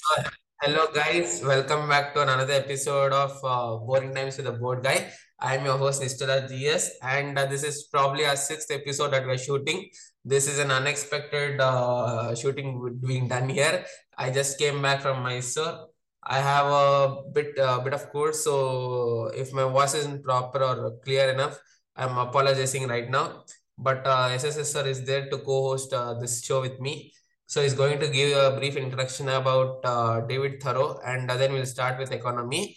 So, 0.00 0.22
hello 0.62 0.86
guys, 0.94 1.42
welcome 1.44 1.88
back 1.88 2.14
to 2.14 2.22
another 2.22 2.54
episode 2.54 3.12
of 3.12 3.32
uh, 3.44 3.76
Boring 3.84 4.14
Times 4.14 4.36
with 4.38 4.46
the 4.46 4.52
Board 4.52 4.82
Guy. 4.82 5.10
I'm 5.38 5.64
your 5.64 5.76
host 5.76 6.00
Nistala 6.02 6.48
GS, 6.48 6.96
and 7.02 7.38
uh, 7.38 7.44
this 7.46 7.62
is 7.64 7.84
probably 7.92 8.24
our 8.24 8.36
sixth 8.36 8.70
episode 8.70 9.12
that 9.12 9.26
we're 9.26 9.36
shooting. 9.36 9.90
This 10.24 10.46
is 10.48 10.58
an 10.58 10.70
unexpected 10.70 11.60
uh, 11.60 12.34
shooting 12.34 12.98
being 13.06 13.28
done 13.28 13.48
here. 13.50 13.84
I 14.16 14.30
just 14.30 14.58
came 14.58 14.80
back 14.80 15.02
from 15.02 15.22
Mysore. 15.22 15.88
I 16.22 16.38
have 16.38 16.66
a 16.66 17.22
bit 17.34 17.58
uh, 17.58 17.80
bit 17.80 17.92
of 17.92 18.10
cold, 18.10 18.34
so 18.34 19.26
if 19.34 19.52
my 19.52 19.64
voice 19.64 19.94
isn't 19.94 20.24
proper 20.24 20.62
or 20.64 20.96
clear 21.04 21.30
enough, 21.30 21.58
I'm 21.96 22.16
apologizing 22.16 22.88
right 22.88 23.10
now. 23.10 23.44
But 23.76 24.06
uh, 24.06 24.28
SSS 24.32 24.72
sir 24.72 24.86
is 24.86 25.04
there 25.04 25.28
to 25.28 25.38
co-host 25.38 25.92
uh, 25.92 26.14
this 26.14 26.42
show 26.44 26.60
with 26.62 26.80
me. 26.80 27.12
So 27.52 27.60
he's 27.62 27.74
going 27.74 27.98
to 27.98 28.06
give 28.06 28.36
a 28.38 28.56
brief 28.56 28.76
introduction 28.76 29.28
about 29.28 29.80
uh, 29.82 30.20
David 30.20 30.62
Thoreau, 30.62 31.00
and 31.04 31.28
then 31.28 31.52
we'll 31.52 31.66
start 31.66 31.98
with 31.98 32.12
economy. 32.12 32.76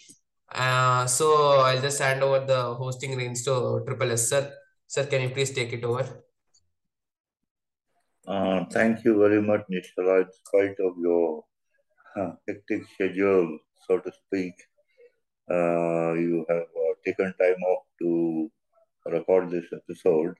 Uh, 0.52 1.06
so 1.06 1.60
I'll 1.60 1.80
just 1.80 2.00
hand 2.00 2.24
over 2.24 2.40
the 2.44 2.74
hosting 2.74 3.16
reins 3.16 3.44
to 3.44 3.84
Triple 3.86 4.10
S 4.10 4.28
sir. 4.30 4.52
Sir, 4.88 5.06
can 5.06 5.22
you 5.22 5.30
please 5.30 5.52
take 5.52 5.72
it 5.72 5.84
over? 5.84 6.04
Uh, 8.26 8.64
thank 8.72 9.04
you 9.04 9.16
very 9.16 9.40
much, 9.40 9.62
Nishala. 9.70 10.22
In 10.22 10.28
spite 10.42 10.80
of 10.80 10.98
your 10.98 11.44
uh, 12.16 12.32
hectic 12.48 12.82
schedule, 12.94 13.56
so 13.86 14.00
to 14.00 14.10
speak, 14.10 14.54
uh, 15.48 16.14
you 16.14 16.44
have 16.48 16.66
uh, 16.84 16.94
taken 17.06 17.32
time 17.40 17.62
off 17.68 17.84
to 18.02 18.50
record 19.06 19.52
this 19.52 19.66
episode. 19.72 20.34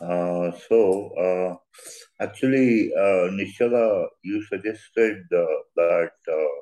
Uh, 0.00 0.52
so, 0.68 1.10
uh, 1.18 2.22
actually, 2.22 2.92
uh, 2.94 3.30
Nishala, 3.34 4.06
you 4.22 4.42
suggested 4.44 5.24
uh, 5.34 5.44
that 5.74 6.12
uh, 6.30 6.58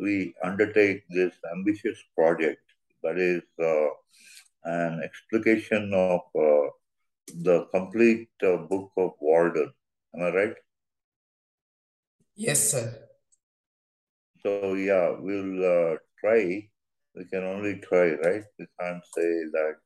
we 0.00 0.34
undertake 0.42 1.02
this 1.10 1.34
ambitious 1.54 1.98
project 2.16 2.60
that 3.02 3.18
is 3.18 3.42
uh, 3.62 3.88
an 4.64 5.02
explication 5.04 5.92
of 5.92 6.20
uh, 6.34 6.68
the 7.42 7.66
complete 7.74 8.30
uh, 8.42 8.56
book 8.56 8.90
of 8.96 9.12
Walden. 9.20 9.70
Am 10.14 10.22
I 10.22 10.30
right? 10.30 10.54
Yes, 12.34 12.70
sir. 12.70 12.98
So, 14.42 14.74
yeah, 14.74 15.14
we'll 15.18 15.64
uh, 15.64 15.96
try. 16.18 16.68
We 17.14 17.24
can 17.26 17.44
only 17.44 17.78
try, 17.80 18.14
right? 18.14 18.44
We 18.58 18.66
can't 18.80 19.04
say 19.14 19.44
that. 19.52 19.76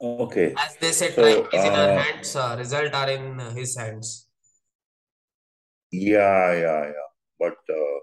Uh, 0.00 0.04
uh, 0.04 0.22
okay. 0.26 0.54
As 0.56 0.76
they 0.76 0.92
said, 0.92 1.14
So, 1.14 1.22
time 1.22 1.48
is 1.52 1.64
in 1.64 1.72
our 1.72 1.90
uh, 1.90 2.02
hands, 2.02 2.36
uh, 2.36 2.56
result 2.58 2.94
are 2.94 3.10
in 3.10 3.38
his 3.56 3.76
hands. 3.76 4.28
yeah, 5.90 6.52
yeah, 6.52 6.82
yeah. 6.90 7.08
But 7.38 7.56
uh, 7.70 7.98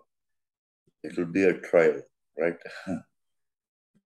it 1.03 1.17
will 1.17 1.31
be 1.31 1.43
a 1.43 1.53
trial, 1.59 2.01
right? 2.39 2.57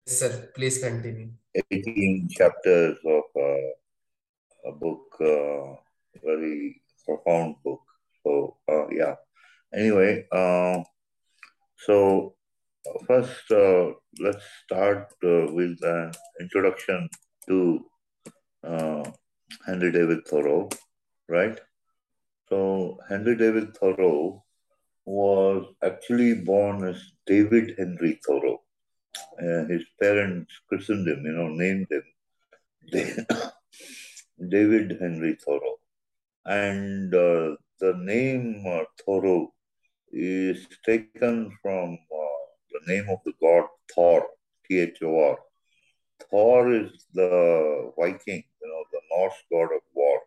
Yes, 0.07 0.19
sir. 0.19 0.49
Please 0.55 0.79
continue. 0.79 1.29
18 1.71 2.27
chapters 2.29 2.97
of 3.05 3.23
uh, 3.35 4.69
a 4.69 4.71
book, 4.71 5.05
uh, 5.21 5.75
very 6.23 6.81
profound 7.05 7.55
book. 7.63 7.81
So, 8.23 8.57
uh, 8.69 8.87
yeah. 8.89 9.15
Anyway, 9.73 10.25
uh, 10.31 10.83
so 11.77 12.35
first, 13.07 13.51
uh, 13.51 13.91
let's 14.19 14.43
start 14.63 15.13
uh, 15.23 15.51
with 15.53 15.77
an 15.83 16.11
introduction 16.39 17.09
to 17.47 17.85
uh, 18.63 19.03
Henry 19.65 19.91
David 19.91 20.27
Thoreau, 20.27 20.69
right? 21.29 21.59
So, 22.49 22.99
Henry 23.09 23.35
David 23.35 23.75
Thoreau 23.75 24.43
was 25.05 25.65
actually 25.83 26.35
born 26.35 26.83
as 26.87 27.01
David 27.25 27.75
Henry 27.77 28.19
Thoreau. 28.25 28.61
Uh, 29.39 29.65
his 29.65 29.83
parents 30.01 30.51
christened 30.67 31.07
him, 31.07 31.23
you 31.25 31.31
know, 31.31 31.49
named 31.49 31.87
him 31.89 32.03
David 34.49 34.97
Henry 34.99 35.37
Thoreau. 35.43 35.79
And 36.45 37.13
uh, 37.13 37.55
the 37.79 37.93
name 37.97 38.63
uh, 38.67 38.83
Thoreau 39.03 39.53
is 40.11 40.67
taken 40.85 41.51
from 41.61 41.93
uh, 41.93 42.45
the 42.71 42.93
name 42.93 43.09
of 43.09 43.19
the 43.25 43.33
god 43.41 43.65
Thor, 43.93 44.27
T 44.67 44.79
H 44.79 44.99
O 45.03 45.19
R. 45.19 45.37
Thor 46.29 46.71
is 46.73 47.05
the 47.13 47.91
Viking, 47.97 48.43
you 48.61 48.67
know, 48.67 48.83
the 48.91 49.01
Norse 49.11 49.41
god 49.51 49.73
of 49.75 49.81
war. 49.93 50.19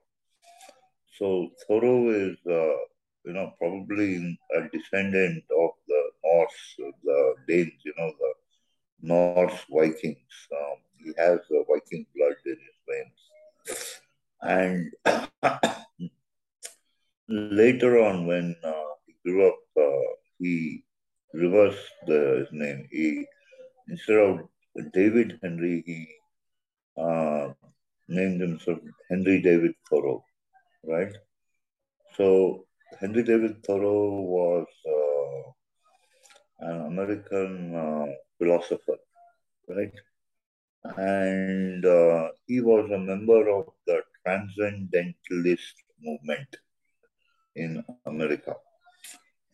So 1.19 1.51
Thoreau 1.67 2.11
is, 2.11 2.37
uh, 2.47 2.77
you 3.25 3.33
know, 3.33 3.53
probably 3.59 4.39
a 4.57 4.69
descendant 4.73 5.45
of 5.51 5.71
the 5.87 6.11
Norse, 6.25 6.77
the 7.05 7.35
Danes, 7.49 7.83
you 7.85 7.93
know, 7.99 8.13
the 8.19 8.35
Norse 9.03 9.65
Vikings. 9.71 10.49
Um, 10.53 10.77
he 10.97 11.13
has 11.19 11.41
the 11.51 11.65
Viking 11.69 12.07
blood 12.15 12.37
in 12.47 12.59
his 12.67 12.79
veins. 12.89 13.31
And 14.41 14.93
later 17.29 17.99
on, 18.03 18.27
when 18.27 18.57
uh, 18.65 18.95
he 19.07 19.15
grew 19.25 19.49
up, 19.49 19.59
uh, 19.77 20.15
he 20.39 20.85
reversed 21.33 21.93
the, 22.07 22.39
his 22.41 22.49
name. 22.53 22.89
He 22.91 23.27
instead 23.89 24.19
of 24.19 24.49
David 24.93 25.39
Henry, 25.43 25.83
he 25.87 26.09
uh, 27.01 27.53
named 28.09 28.41
himself 28.41 28.79
Henry 29.09 29.41
David 29.43 29.75
Thoreau, 29.89 30.25
right? 30.85 31.13
So 32.17 32.67
Henry 33.01 33.23
David 33.23 33.63
Thoreau 33.65 34.21
was 34.23 34.67
uh, 34.87 36.67
an 36.67 36.87
American 36.87 37.75
uh, 37.75 38.07
philosopher, 38.39 38.99
right? 39.69 39.93
And 40.97 41.85
uh, 41.85 42.29
he 42.47 42.61
was 42.61 42.91
a 42.91 42.99
member 42.99 43.49
of 43.51 43.67
the 43.87 44.03
Transcendentalist 44.25 45.75
movement 46.01 46.49
in 47.57 47.85
America. 48.07 48.55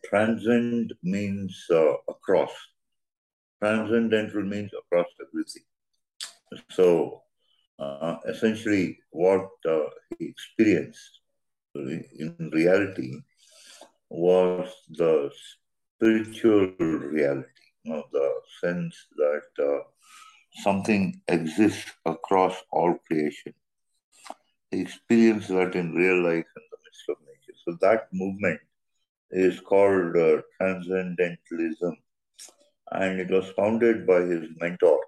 Transcend 0.05 0.93
means 1.03 1.65
uh, 1.71 1.93
across. 2.07 2.51
Transcendental 3.61 4.43
means 4.43 4.71
across 4.73 5.07
everything. 5.21 5.63
So 6.69 7.23
uh, 7.79 8.17
essentially, 8.27 8.99
what 9.11 9.49
uh, 9.67 9.89
he 10.17 10.25
experienced 10.27 11.21
in 11.75 12.49
reality 12.53 13.21
was 14.09 14.71
the 14.89 15.31
spiritual 15.97 16.73
reality, 16.79 17.47
you 17.83 17.93
know, 17.93 18.03
the 18.11 18.33
sense 18.61 18.95
that 19.17 19.63
uh, 19.63 19.83
something 20.63 21.21
exists 21.27 21.91
across 22.05 22.55
all 22.71 22.95
creation. 23.07 23.53
He 24.71 24.81
experienced 24.81 25.49
that 25.49 25.75
in 25.75 25.93
real 25.93 26.21
life 26.23 26.45
in 26.55 26.63
the 26.71 26.77
midst 26.85 27.09
of 27.09 27.17
nature. 27.25 27.57
So 27.65 27.77
that 27.81 28.07
movement 28.13 28.59
is 29.31 29.59
called 29.59 30.15
uh, 30.15 30.41
Transcendentalism, 30.57 31.97
and 32.91 33.19
it 33.19 33.29
was 33.29 33.49
founded 33.51 34.05
by 34.05 34.21
his 34.21 34.49
mentor, 34.59 34.99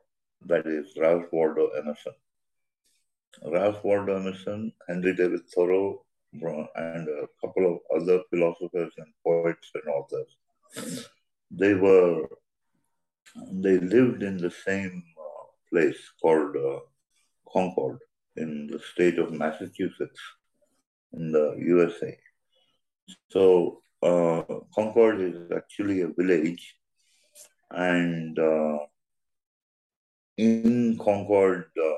that 0.46 0.66
is 0.66 0.96
Ralph 0.98 1.26
Waldo 1.32 1.68
Emerson. 1.70 2.14
Ralph 3.46 3.84
Waldo 3.84 4.18
Emerson, 4.18 4.74
Henry 4.88 5.16
David 5.16 5.42
Thoreau, 5.54 6.04
and 6.34 7.08
a 7.08 7.28
couple 7.42 7.66
of 7.74 8.02
other 8.02 8.22
philosophers 8.30 8.94
and 8.98 9.08
poets 9.24 9.72
and 9.74 9.94
authors. 9.94 10.38
They 11.52 11.74
were, 11.74 12.28
they 13.52 13.80
lived 13.80 14.24
in 14.24 14.38
the 14.38 14.52
same 14.52 15.04
uh, 15.18 15.46
place 15.72 15.98
called 16.22 16.56
uh, 16.56 16.80
Concord 17.51 18.00
in 18.36 18.68
the 18.68 18.80
state 18.80 19.18
of 19.19 19.31
Massachusetts 19.31 20.19
in 21.13 21.31
the 21.31 21.56
USA. 21.60 22.18
So 23.30 23.81
uh, 24.04 24.44
Concord 24.75 25.22
is 25.22 25.51
actually 25.56 26.01
a 26.01 26.10
village, 26.10 26.75
and 27.72 28.38
uh, 28.40 28.80
in 30.38 30.98
Concord, 30.98 31.66
uh, 31.78 31.96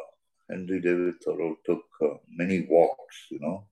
Henry 0.50 0.80
David 0.82 1.16
Thoreau 1.24 1.56
took 1.66 1.84
uh, 2.02 2.16
many 2.30 2.66
walks. 2.70 3.28
You 3.30 3.40
know, 3.40 3.68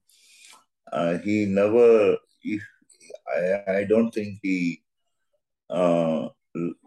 uh, 0.92 1.18
he 1.20 1.46
never. 1.46 2.18
If 2.44 2.62
I, 3.28 3.64
I 3.80 3.84
don't 3.86 4.12
think 4.12 4.40
he 4.42 4.84
uh, 5.70 6.30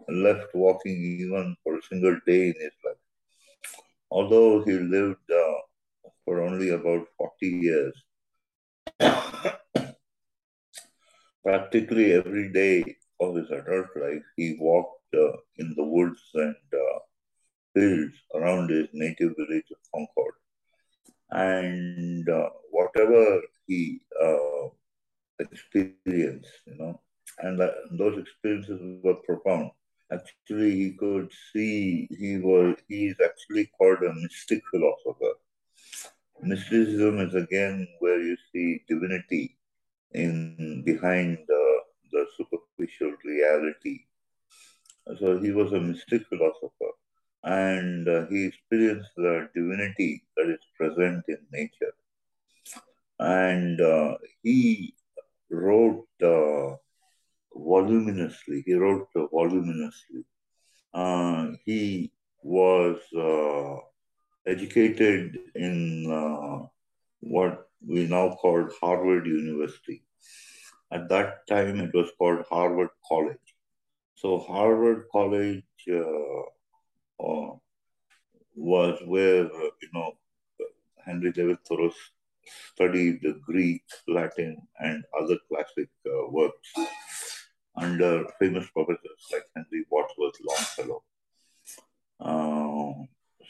left 0.09 0.53
walking 0.53 1.17
even 1.19 1.55
for 1.63 1.77
a 1.77 1.83
single 1.89 2.17
day 2.25 2.47
in 2.47 2.55
his 2.59 2.71
life. 2.85 2.95
Although 4.09 4.63
he 4.63 4.73
lived 4.73 5.31
uh, 5.31 6.09
for 6.25 6.41
only 6.41 6.69
about 6.69 7.07
forty 7.17 7.47
years, 7.47 7.95
practically 11.43 12.13
every 12.13 12.51
day 12.51 12.97
of 13.19 13.35
his 13.35 13.49
adult 13.51 13.87
life, 13.95 14.23
he 14.35 14.57
walked 14.59 15.00
uh, 15.13 15.37
in 15.57 15.73
the 15.75 15.83
woods 15.83 16.21
and 16.33 16.55
uh, 16.73 16.99
fields 17.73 18.15
around 18.35 18.69
his 18.69 18.87
native 18.93 19.33
village 19.37 19.69
of 19.71 19.77
Concord. 19.93 20.33
And 21.31 22.27
uh, 22.27 22.49
whatever 22.71 23.41
he 23.67 24.01
uh, 24.21 24.67
experience, 25.39 26.47
you 26.65 26.75
know, 26.77 26.99
and 27.39 27.59
those 27.91 28.19
experiences 28.19 28.79
were 29.03 29.15
profound. 29.15 29.71
Actually, 30.11 30.71
he 30.75 30.91
could 30.91 31.31
see 31.53 32.07
he 32.11 32.37
was 32.37 32.75
he 32.89 33.07
is 33.07 33.15
actually 33.23 33.71
called 33.77 33.99
a 34.03 34.13
mystic 34.13 34.61
philosopher. 34.69 35.33
Mysticism 36.41 37.19
is 37.19 37.33
again 37.33 37.87
where 37.99 38.19
you 38.19 38.35
see 38.51 38.81
divinity 38.89 39.57
in 40.13 40.83
behind 40.85 41.37
the, 41.47 41.79
the 42.11 42.25
superficial 42.35 43.15
reality. 43.23 43.99
So 45.19 45.39
he 45.39 45.51
was 45.51 45.73
a 45.73 45.79
mystic 45.79 46.27
philosopher, 46.27 46.91
and 47.43 48.07
uh, 48.07 48.25
he 48.27 48.45
experienced 48.45 49.11
the 49.17 49.49
divinity 49.53 50.23
that 50.37 50.49
is 50.49 50.65
present 50.77 51.23
in 51.27 51.37
nature. 51.51 51.93
And 53.19 53.79
uh, 53.81 54.17
he 54.43 54.93
wrote 55.49 56.07
uh, 56.23 56.75
voluminously. 57.55 58.63
He 58.65 58.73
wrote 58.73 59.07
voluminously. 59.13 60.23
Uh, 60.93 61.51
he 61.65 62.11
was 62.43 62.97
uh, 63.17 63.77
educated 64.45 65.37
in 65.55 66.11
uh, 66.11 66.67
what 67.21 67.67
we 67.85 68.07
now 68.07 68.35
call 68.35 68.67
Harvard 68.81 69.25
University. 69.25 70.03
At 70.91 71.09
that 71.09 71.47
time, 71.47 71.79
it 71.79 71.93
was 71.93 72.09
called 72.17 72.45
Harvard 72.49 72.89
College. 73.07 73.50
So 74.21 74.37
Harvard 74.37 75.05
College 75.11 75.63
uh, 75.89 76.43
uh, 77.19 77.55
was 78.55 79.01
where 79.05 79.45
you 79.45 79.89
know 79.95 80.11
Henry 81.03 81.31
David 81.31 81.57
Thoreau 81.67 81.91
studied 82.71 83.21
the 83.23 83.41
Greek, 83.43 83.81
Latin, 84.07 84.57
and 84.79 85.03
other 85.19 85.37
classic 85.49 85.89
uh, 86.05 86.29
works 86.29 86.69
under 87.75 88.27
famous 88.37 88.67
professors 88.69 89.25
like 89.33 89.45
Henry 89.55 89.85
Wadsworth 89.89 90.37
Longfellow. 90.47 91.03
Uh, 92.19 93.05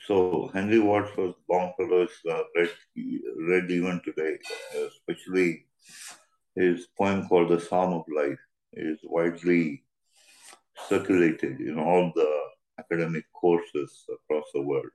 so 0.07 0.49
Henry 0.53 0.79
Wadsworth 0.79 1.35
Longfellow 1.49 2.03
is 2.03 2.17
uh, 2.31 2.43
read, 2.55 2.69
read 3.49 3.69
even 3.69 3.99
today, 4.05 4.37
especially 4.87 5.65
his 6.55 6.87
poem 6.97 7.27
called 7.27 7.49
The 7.49 7.59
Psalm 7.59 7.91
of 7.91 8.05
Life 8.15 8.39
is 8.71 8.99
widely 9.03 9.83
circulated 10.87 11.59
in 11.61 11.79
all 11.79 12.11
the 12.15 12.31
academic 12.79 13.25
courses 13.33 14.05
across 14.15 14.45
the 14.53 14.61
world. 14.61 14.91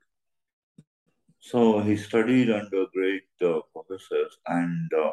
So 1.41 1.81
he 1.81 1.97
studied 1.97 2.51
under 2.51 2.87
great 2.93 3.29
uh, 3.43 3.61
professors, 3.73 4.39
and 4.47 4.91
uh, 4.93 5.13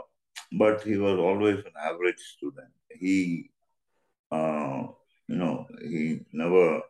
but 0.54 0.81
he 0.81 0.98
was 0.98 1.20
always 1.20 1.60
an 1.60 1.74
average 1.80 2.20
student. 2.36 2.72
He, 2.90 3.52
uh, 4.31 4.88
you 5.28 5.36
know, 5.36 5.68
he 5.81 6.22
never 6.31 6.81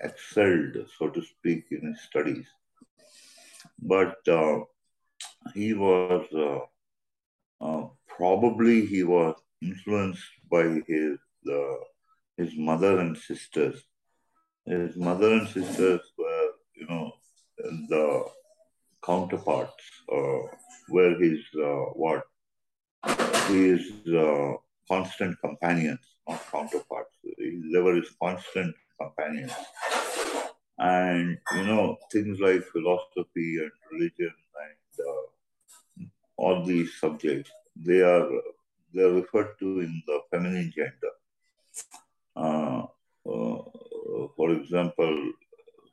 excelled, 0.00 0.76
so 0.98 1.08
to 1.08 1.22
speak, 1.22 1.66
in 1.70 1.88
his 1.88 2.00
studies. 2.02 2.46
But 3.80 4.16
uh, 4.28 4.60
he 5.54 5.74
was 5.74 6.26
uh, 6.34 7.64
uh, 7.64 7.86
probably 8.06 8.86
he 8.86 9.02
was 9.04 9.34
influenced 9.60 10.24
by 10.50 10.80
his 10.86 11.18
his 12.38 12.56
mother 12.56 13.00
and 13.00 13.16
sisters. 13.16 13.82
His 14.64 14.96
mother 14.96 15.32
and 15.32 15.48
sisters 15.48 16.00
were, 16.16 16.48
you 16.76 16.86
know, 16.88 17.12
the 17.88 18.24
counterparts, 19.04 19.84
uh, 20.12 20.42
were 20.88 21.14
his 21.18 21.40
uh, 21.56 21.86
what 22.02 22.22
his 23.48 23.80
uh, 24.24 24.52
constant 24.88 25.36
companions, 25.40 26.04
not 26.28 26.40
counterparts. 26.50 27.14
They 27.72 27.80
were 27.80 27.96
his 27.96 28.10
constant 28.22 28.74
companions. 29.00 29.52
And, 30.78 31.38
you 31.56 31.64
know, 31.64 31.96
things 32.12 32.38
like 32.38 32.62
philosophy 32.64 33.58
and 33.58 33.72
religion 33.90 34.32
and 34.64 35.06
uh, 35.08 36.06
all 36.36 36.64
these 36.64 36.90
subjects, 37.00 37.50
they 37.74 38.00
are 38.00 38.28
they 38.94 39.02
are 39.02 39.12
referred 39.12 39.58
to 39.58 39.80
in 39.80 40.02
the 40.06 40.20
feminine 40.30 40.72
gender. 40.74 41.12
Uh, 42.38 42.86
uh, 43.26 43.58
for 44.36 44.52
example, 44.52 45.32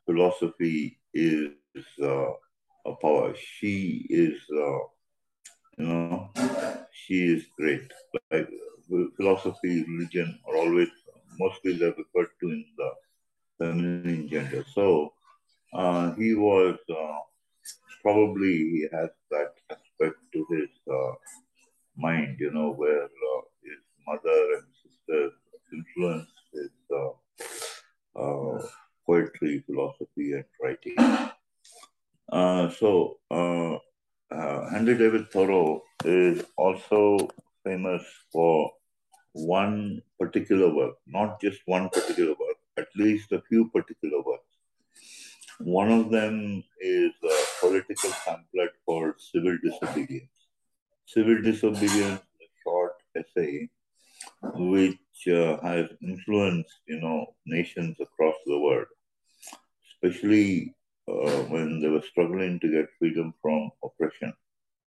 philosophy 0.05 0.99
is 1.13 1.51
uh, 2.01 2.31
a 2.85 2.95
power. 3.01 3.33
She 3.35 4.05
is, 4.09 4.37
uh, 4.53 4.83
you 5.77 5.85
know, 5.87 6.29
she 6.91 7.15
is 7.33 7.45
great. 7.57 7.91
Like 8.31 8.49
philosophy, 9.17 9.83
religion 9.87 10.37
are 10.47 10.57
always 10.57 10.89
mostly 11.39 11.73
they're 11.77 11.97
referred 11.97 12.31
to 12.41 12.49
in 12.49 12.65
the 12.77 12.91
feminine 13.57 14.29
gender. 14.29 14.63
So 14.73 15.13
uh, 15.73 16.13
he 16.13 16.35
was 16.35 16.77
uh, 16.89 17.19
probably 18.03 18.53
he 18.53 18.87
has 18.93 19.09
that 19.31 19.53
aspect 19.71 20.17
to 20.33 20.45
his 20.51 20.69
uh, 20.91 21.13
mind, 21.97 22.37
you 22.39 22.51
know, 22.51 22.71
where 22.73 23.05
uh, 23.05 23.41
his 23.63 23.81
mother 24.07 24.39
and 24.57 24.67
sister 24.83 25.31
influenced 25.73 26.34
his 26.55 26.71
uh, 26.91 28.19
uh, 28.19 28.65
poetry, 29.05 29.63
philosophy, 29.65 30.33
and 30.33 30.45
writing. 30.61 30.95
so 32.79 33.17
Henry 34.71 34.97
David 34.97 35.31
Thoreau 35.31 35.83
is 36.03 36.43
also 36.57 37.29
famous 37.63 38.03
for 38.31 38.71
one 39.33 40.01
particular 40.19 40.73
work, 40.73 40.95
not 41.07 41.41
just 41.41 41.59
one 41.65 41.89
particular 41.89 42.31
work, 42.31 42.57
at 42.77 42.87
least 42.95 43.31
a 43.31 43.41
few 43.49 43.69
particular 43.69 44.21
works. 44.21 44.43
One 45.59 45.91
of 45.91 46.11
them 46.11 46.63
is 46.79 47.11
a 47.23 47.43
political 47.61 48.11
pamphlet 48.25 48.71
called 48.85 49.13
Civil 49.17 49.57
Disobedience. 49.63 50.47
Civil 51.05 51.41
Disobedience 51.41 52.21
is 52.41 52.47
a 52.47 52.63
short 52.63 52.93
essay 53.15 53.69
which 54.53 54.97
uh, 55.27 55.57
has 55.63 55.87
influenced, 56.01 56.75
you 56.87 56.99
know, 57.01 57.35
nations 57.45 57.97
across 57.99 58.35
the 58.45 58.59
world, 58.59 58.87
especially 59.91 60.75
uh, 61.07 61.41
when 61.53 61.81
they 61.81 61.87
were 61.87 62.01
struggling 62.01 62.59
to 62.59 62.71
get 62.71 62.89
freedom 62.99 63.33
from 63.41 63.69
oppression. 63.83 64.33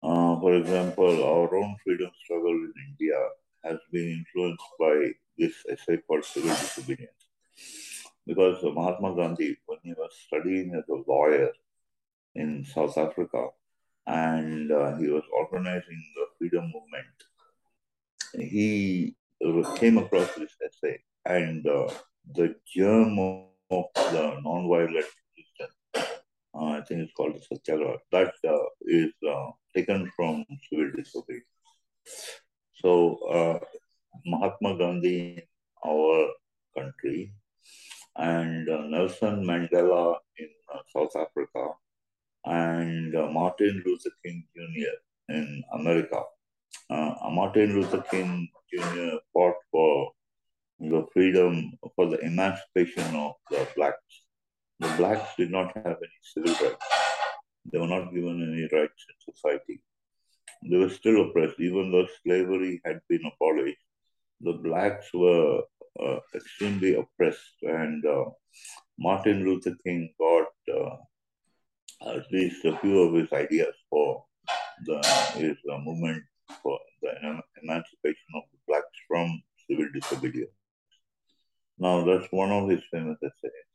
Uh, 0.03 0.39
for 0.39 0.53
example, 0.55 1.23
our 1.23 1.55
own 1.55 1.75
freedom 1.83 2.11
struggle 2.23 2.51
in 2.51 2.73
India 2.89 3.19
has 3.63 3.79
been 3.91 4.23
influenced 4.23 4.63
by 4.79 5.11
this 5.37 5.55
essay 5.71 5.97
called 6.07 6.23
Civil 6.23 6.49
Disobedience. 6.49 7.29
Because 8.27 8.63
Mahatma 8.63 9.15
Gandhi, 9.15 9.57
when 9.65 9.79
he 9.83 9.93
was 9.93 10.11
studying 10.27 10.73
as 10.75 10.83
a 10.89 11.03
lawyer 11.09 11.51
in 12.35 12.65
South 12.65 12.97
Africa, 12.97 13.47
and 14.07 14.71
uh, 14.71 14.95
he 14.97 15.07
was 15.07 15.23
organizing 15.35 16.03
the 16.15 16.25
freedom 16.37 16.65
movement, 16.65 17.17
he 18.51 19.15
came 19.75 19.97
across 19.97 20.33
this 20.35 20.55
essay, 20.65 20.99
and 21.25 21.65
uh, 21.67 21.89
the 22.33 22.55
germ 22.75 23.19
of 23.19 23.85
the 23.95 24.41
nonviolent 24.45 25.09
resistance, 25.37 25.77
uh, 26.53 26.65
I 26.77 26.81
think 26.81 27.01
it's 27.01 27.13
called 27.13 27.35
the 27.35 27.41
Satyagraha, 27.41 27.97
that 28.11 28.33
uh, 28.47 28.65
is 28.81 29.13
uh, 29.27 29.51
taken 29.75 30.11
from 30.15 30.45
civil 30.69 30.91
disobedience. 30.95 31.45
So 32.73 33.17
uh, 33.31 33.59
Mahatma 34.25 34.77
Gandhi 34.77 35.37
in 35.37 35.41
our 35.85 36.27
country 36.77 37.33
and 38.17 38.69
uh, 38.69 38.81
Nelson 38.87 39.43
Mandela 39.43 40.17
in 40.37 40.49
South 40.93 41.15
Africa 41.15 41.69
and 42.45 43.13
Martin 43.33 43.81
Luther 43.85 44.11
King 44.23 44.45
Jr. 44.55 45.33
in 45.33 45.63
America. 45.73 46.21
Uh, 46.89 47.13
Martin 47.31 47.75
Luther 47.75 48.03
King 48.11 48.47
Jr. 48.71 49.17
fought 49.33 49.55
for 49.71 50.11
the 50.79 51.05
freedom, 51.13 51.73
for 51.95 52.07
the 52.07 52.19
emancipation 52.19 53.15
of 53.15 53.33
the 53.49 53.67
blacks. 53.75 54.23
The 54.79 54.93
blacks 54.97 55.29
did 55.37 55.51
not 55.51 55.75
have 55.75 55.97
any 55.97 56.19
civil 56.21 56.53
rights. 56.53 56.85
They 57.71 57.79
were 57.79 57.87
not 57.87 58.13
given 58.13 58.43
any 58.43 58.67
rights 58.71 59.05
in 59.09 59.33
society 59.33 59.81
they 60.69 60.77
were 60.77 60.89
still 60.89 61.29
oppressed, 61.29 61.59
even 61.59 61.91
though 61.91 62.07
slavery 62.23 62.81
had 62.85 62.99
been 63.07 63.21
abolished. 63.25 63.77
The 64.41 64.53
blacks 64.53 65.07
were 65.13 65.61
uh, 65.99 66.19
extremely 66.33 66.95
oppressed, 66.95 67.61
and 67.61 68.05
uh, 68.05 68.25
Martin 68.97 69.45
Luther 69.45 69.75
King 69.83 70.13
got 70.19 70.47
uh, 70.73 70.95
at 72.15 72.31
least 72.31 72.65
a 72.65 72.77
few 72.79 72.99
of 73.01 73.13
his 73.13 73.31
ideas 73.31 73.75
for 73.89 74.25
the, 74.85 74.97
his 75.35 75.57
uh, 75.71 75.77
movement 75.79 76.23
for 76.61 76.79
the 77.01 77.11
emancipation 77.63 78.31
of 78.35 78.43
the 78.51 78.59
blacks 78.67 78.97
from 79.07 79.41
civil 79.67 79.87
disobedience. 79.93 80.51
Now, 81.77 82.05
that's 82.05 82.31
one 82.31 82.51
of 82.51 82.69
his 82.69 82.81
famous 82.91 83.17
essays. 83.21 83.67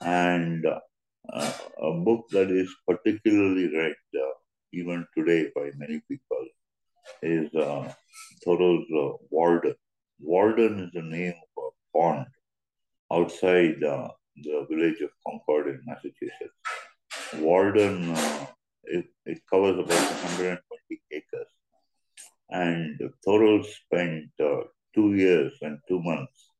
And 0.00 0.66
uh, 0.66 1.52
a 1.82 1.92
book 1.92 2.26
that 2.30 2.50
is 2.50 2.74
particularly 2.86 3.74
read 3.74 3.96
uh, 4.14 4.34
even 4.72 5.06
today 5.16 5.50
by 5.54 5.70
many 5.76 6.00
people 6.08 6.46
is 7.22 7.54
uh, 7.54 7.92
Thoreau's 8.44 8.86
uh, 8.92 9.16
Walden. 9.30 9.74
Walden 10.20 10.80
is 10.80 10.90
the 10.92 11.02
name 11.02 11.34
of 11.56 11.64
a 11.64 11.98
pond 11.98 12.26
outside 13.12 13.82
uh, 13.82 14.08
the 14.36 14.66
village 14.68 15.00
of 15.00 15.10
Concord 15.26 15.68
in 15.68 15.80
Massachusetts. 15.86 16.54
Walden, 17.38 18.10
uh, 18.10 18.46
it, 18.84 19.06
it 19.26 19.40
covers 19.50 19.78
about 19.78 19.88
120 19.88 20.60
acres. 21.12 21.46
And 22.54 23.00
Thoreau 23.24 23.62
spent 23.62 24.30
uh, 24.40 24.60
two 24.94 25.14
years 25.14 25.52
and 25.62 25.76
two 25.88 26.00
months 26.00 26.50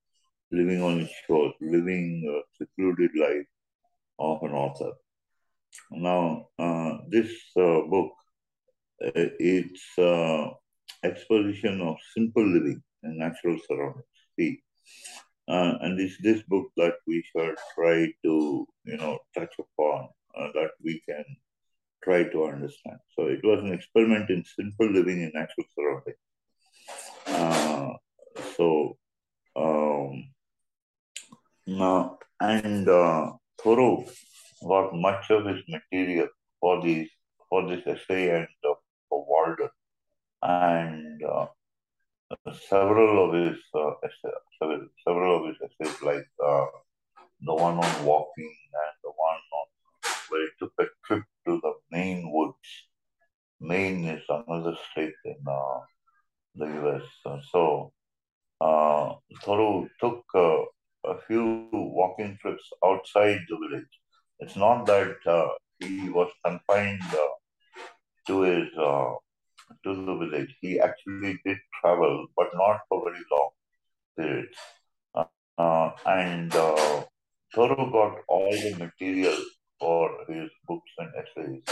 living 0.51 0.83
on 0.83 0.99
its 1.01 1.15
shores, 1.25 1.55
living 1.61 2.07
a 2.35 2.43
secluded 2.59 3.13
life 3.17 3.47
of 4.19 4.43
an 4.43 4.51
author. 4.51 4.91
Now, 5.93 6.49
uh, 6.59 6.99
this 7.09 7.31
uh, 7.57 7.83
book, 7.93 8.11
uh, 9.07 9.29
it's 9.39 9.87
uh, 9.97 10.51
exposition 11.05 11.81
of 11.81 11.97
simple 12.13 12.45
living 12.45 12.83
in 13.05 13.19
natural 13.19 13.57
surroundings. 13.69 14.05
See, 14.37 14.63
uh, 15.47 15.75
and 15.81 16.01
it's 16.01 16.21
this 16.23 16.43
book 16.43 16.73
that 16.77 16.95
we 17.07 17.23
shall 17.31 17.55
try 17.77 18.13
to, 18.25 18.67
you 18.85 18.97
know, 18.97 19.21
touch 19.37 19.55
upon, 19.61 20.09
uh, 20.37 20.49
that 20.55 20.71
we 20.83 21.01
can 21.09 21.25
try 22.05 22.25
to 22.25 22.45
understand. 22.45 22.99
So 23.17 23.27
it 23.27 23.41
was 23.43 23.61
an 23.65 23.73
experiment 23.73 24.31
in 24.31 24.45
simple 24.45 24.91
living 24.91 25.23
in 25.23 25.33
natural 25.35 25.67
surroundings. 25.75 26.19
Uh, 27.27 27.93
so 28.57 28.97
um, 29.57 30.29
now, 31.67 32.19
and 32.41 32.89
uh, 32.89 33.33
Thoreau 33.61 34.05
got 34.67 34.95
much 34.95 35.31
of 35.31 35.47
his 35.47 35.63
material 35.69 36.29
for 36.61 36.83
these 36.83 37.09
for 37.49 37.69
this 37.69 37.87
essay 37.87 38.37
and 38.37 38.49
uh, 38.69 38.75
for 39.09 39.25
Walden, 39.27 39.69
and 40.43 41.23
uh, 41.23 41.47
several 42.69 43.29
of 43.29 43.35
his 43.35 43.59
uh, 43.75 43.93
essays, 44.03 44.89
several, 45.05 45.37
of 45.41 45.47
his 45.49 45.71
essays, 45.81 46.03
like 46.03 46.27
uh, 46.45 46.67
the 47.41 47.55
one 47.55 47.79
on 47.79 48.05
walking 48.05 48.55
and 48.83 48.94
he 50.41 50.49
took 50.59 50.73
a 50.81 50.85
trip 51.05 51.25
to 51.47 51.61
the 51.63 51.73
Maine 51.91 52.31
woods. 52.33 52.69
Maine 53.61 54.05
is 54.05 54.23
another 54.29 54.77
state 54.91 55.15
in 55.25 55.37
uh, 55.47 55.81
the 56.57 56.67
U.S. 56.67 57.03
so 57.51 57.93
uh, 58.61 59.15
Thoreau 59.43 59.89
took 60.01 60.25
uh, 60.35 60.63
a 61.05 61.21
few 61.27 61.69
walking 61.73 62.39
trips 62.41 62.65
outside 62.85 63.41
the 63.49 63.57
village. 63.57 63.95
It's 64.39 64.57
not 64.57 64.87
that 64.87 65.17
uh, 65.27 65.49
he 65.81 66.09
was 66.09 66.31
confined 66.45 67.03
uh, 67.13 67.35
to 68.27 68.43
his 68.43 68.69
uh, 68.79 69.15
to 69.85 69.95
the 70.07 70.17
village. 70.17 70.55
He 70.61 70.81
actually 70.81 71.39
did 71.45 71.59
travel, 71.81 72.27
but 72.37 72.49
not 72.55 72.81
for 72.89 73.05
very 73.05 73.25
long 73.33 73.51
periods. 74.17 74.57
Uh, 75.59 75.91
and 76.07 76.53
Thoreau 77.55 77.91
got 77.91 78.23
all 78.29 78.51
the 78.51 78.75
material 78.79 79.37
for 79.85 80.11
his 80.29 80.51
books 80.67 80.93
and 80.99 81.11
essays 81.21 81.63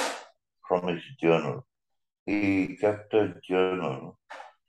from 0.68 0.86
his 0.86 1.02
journal. 1.18 1.64
He 2.26 2.76
kept 2.78 3.14
a 3.14 3.34
journal 3.48 4.18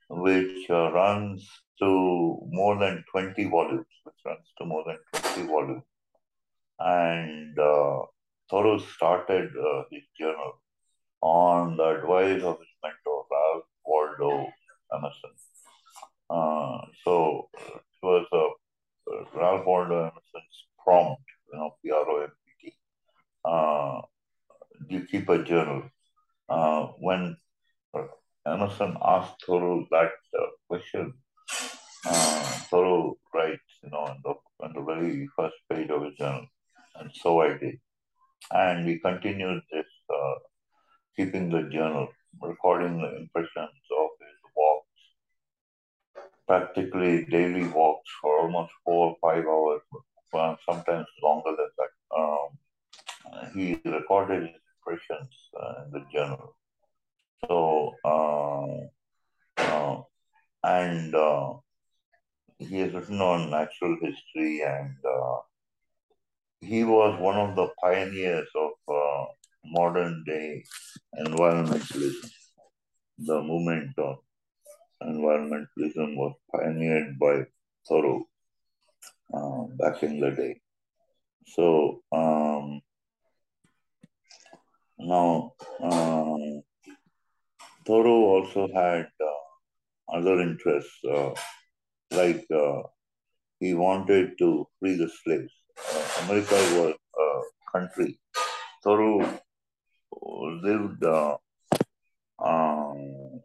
which 0.10 0.70
uh, 0.70 0.92
runs 0.94 1.46
to 1.80 2.40
more 2.60 2.78
than 2.80 3.04
20 3.12 3.44
volumes, 3.50 3.96
which 4.06 4.22
runs 4.26 4.48
to 4.58 4.66
more 4.66 4.84
than 4.88 4.98
20 5.22 5.48
volumes. 5.48 5.84
And 6.80 7.60
uh, 7.60 8.00
Thoreau 8.50 8.78
started 8.96 9.50
uh, 9.70 9.84
his 9.92 10.04
journal 10.18 10.54
on 11.22 11.76
the 11.76 11.90
advice 11.98 12.44
of 12.44 12.60
his 12.60 12.74
mentor, 12.82 13.26
Ralph 13.30 13.66
Waldo 13.86 14.48
Emerson. 14.96 15.36
Uh, 16.30 16.80
so 17.04 17.50
it 17.58 17.84
was 18.02 18.26
uh, 18.32 19.38
Ralph 19.38 19.66
Waldo 19.66 20.00
Emerson's 20.00 20.58
prompt, 20.84 21.22
you 21.52 21.60
know, 21.60 21.76
P 21.84 21.92
keep 25.14 25.30
a 25.30 25.44
journal. 25.44 25.84
Uh, 26.50 26.88
when 26.98 27.38
Emerson 28.48 28.98
asked 29.06 29.44
Thoreau 29.46 29.86
that 29.92 30.16
uh, 30.40 30.48
question, 30.68 31.14
uh, 32.06 32.44
Thoreau 32.70 33.18
writes, 33.34 33.74
you 33.84 33.92
know, 33.92 34.06
on 34.10 34.18
the, 34.24 34.34
the 34.74 34.82
very 34.82 35.30
first 35.38 35.56
page 35.70 35.90
of 35.92 36.04
his 36.04 36.16
journal, 36.16 36.48
and 36.96 37.12
so 37.14 37.42
I 37.42 37.58
did. 37.58 37.80
And 38.52 38.86
we 38.88 39.00
continued 39.00 39.62
this, 39.72 39.86
uh, 40.10 40.36
keeping 41.16 41.50
the 41.50 41.64
journal, 41.70 42.08
recording 42.42 42.98
the 42.98 43.16
impressions 43.18 43.84
of 44.02 44.10
his 44.20 44.40
walks, 44.56 45.00
practically 46.48 47.26
daily 47.26 47.68
walks 47.68 48.10
for 48.20 48.40
almost 48.40 48.74
four 48.84 49.12
or 49.12 49.18
five 49.22 49.46
hours, 49.46 49.82
well, 50.34 50.58
sometimes 50.68 51.06
longer 51.22 51.52
than 51.56 51.72
that. 51.78 51.94
Um, 52.20 52.50
he 53.54 53.80
recorded 53.86 54.42
his 54.44 54.64
impressions 54.86 55.50
uh, 55.60 55.84
in 55.86 55.92
the 55.92 56.06
journal. 56.12 56.56
So, 57.48 57.96
uh, 58.06 59.62
uh, 59.62 60.02
and 60.64 61.14
uh, 61.14 61.54
he 62.58 62.80
has 62.80 62.94
written 62.94 63.22
on 63.22 63.50
natural 63.84 63.98
history, 64.02 64.62
and 64.62 64.96
uh, 65.06 65.38
he 66.62 66.84
was 66.84 67.20
one 67.20 67.38
of 67.38 67.56
the 67.56 67.68
pioneers 67.82 68.48
of 68.56 68.72
uh, 68.88 69.26
modern 69.66 70.24
day 70.26 70.64
environmentalism. 71.20 72.30
The 73.18 73.42
movement 73.42 73.98
of 73.98 74.18
environmentalism 75.02 76.16
was 76.16 76.36
pioneered 76.52 77.20
by 77.20 77.46
Thoreau 77.88 78.28
uh, 79.34 79.64
back 79.78 80.04
in 80.04 80.20
the 80.20 80.32
day. 80.32 80.62
So 81.48 82.02
um, 82.12 82.82
now, 84.98 85.54
um, 85.82 86.64
Thoreau 87.86 88.22
also 88.36 88.68
had 88.74 89.08
uh, 89.20 90.18
other 90.18 90.40
interests, 90.42 90.98
uh, 91.04 91.34
like 92.12 92.46
uh, 92.52 92.84
he 93.64 93.74
wanted 93.74 94.38
to 94.38 94.68
free 94.78 94.96
the 94.98 95.10
slaves. 95.24 95.54
America 96.24 96.60
was 96.78 96.96
a 97.26 97.28
country. 97.72 98.20
Thoreau 98.84 99.40
lived 100.68 101.04
uh, 101.04 101.38
um, 102.44 103.42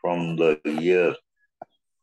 from 0.00 0.36
the 0.36 0.58
year 0.64 1.14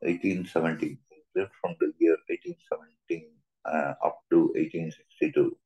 1870, 0.01 0.99
lived 1.35 1.51
from 1.59 1.75
the 1.79 1.91
year 1.99 2.17
1817 2.27 3.25
uh, 3.65 3.93
up 4.05 4.19
to 4.29 4.39
1862. 4.53 5.57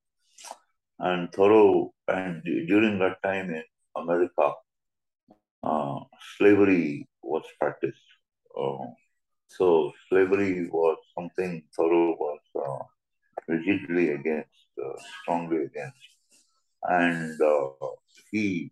And 0.99 1.31
Thoreau, 1.33 1.93
and 2.07 2.43
during 2.43 2.97
that 2.99 3.21
time 3.21 3.49
in 3.53 3.63
America, 3.95 4.53
uh, 5.63 5.99
slavery 6.37 7.07
was 7.21 7.43
practiced. 7.59 8.07
Uh, 9.49 9.55
so 9.57 9.93
slavery 10.09 10.69
was 10.69 10.97
something 11.15 11.63
Thoreau 11.75 12.15
was 12.19 12.39
uh, 12.55 12.83
rigidly 13.47 14.09
against, 14.09 14.49
uh, 14.83 14.93
strongly 15.21 15.65
against. 15.65 15.97
And 16.83 17.41
uh, 17.41 17.69
he 18.31 18.71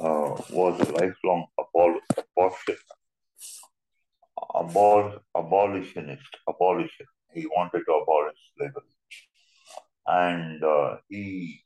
uh, 0.00 0.36
was 0.50 0.80
a 0.80 0.92
lifelong 0.92 1.46
abol- 1.58 2.00
abol- 4.54 5.20
abolitionist, 5.36 6.36
abolition. 6.48 7.06
He 7.34 7.46
wanted 7.46 7.82
to 7.86 7.92
abolish 7.92 8.38
slavery. 8.56 8.82
And 10.06 10.62
he 11.08 11.62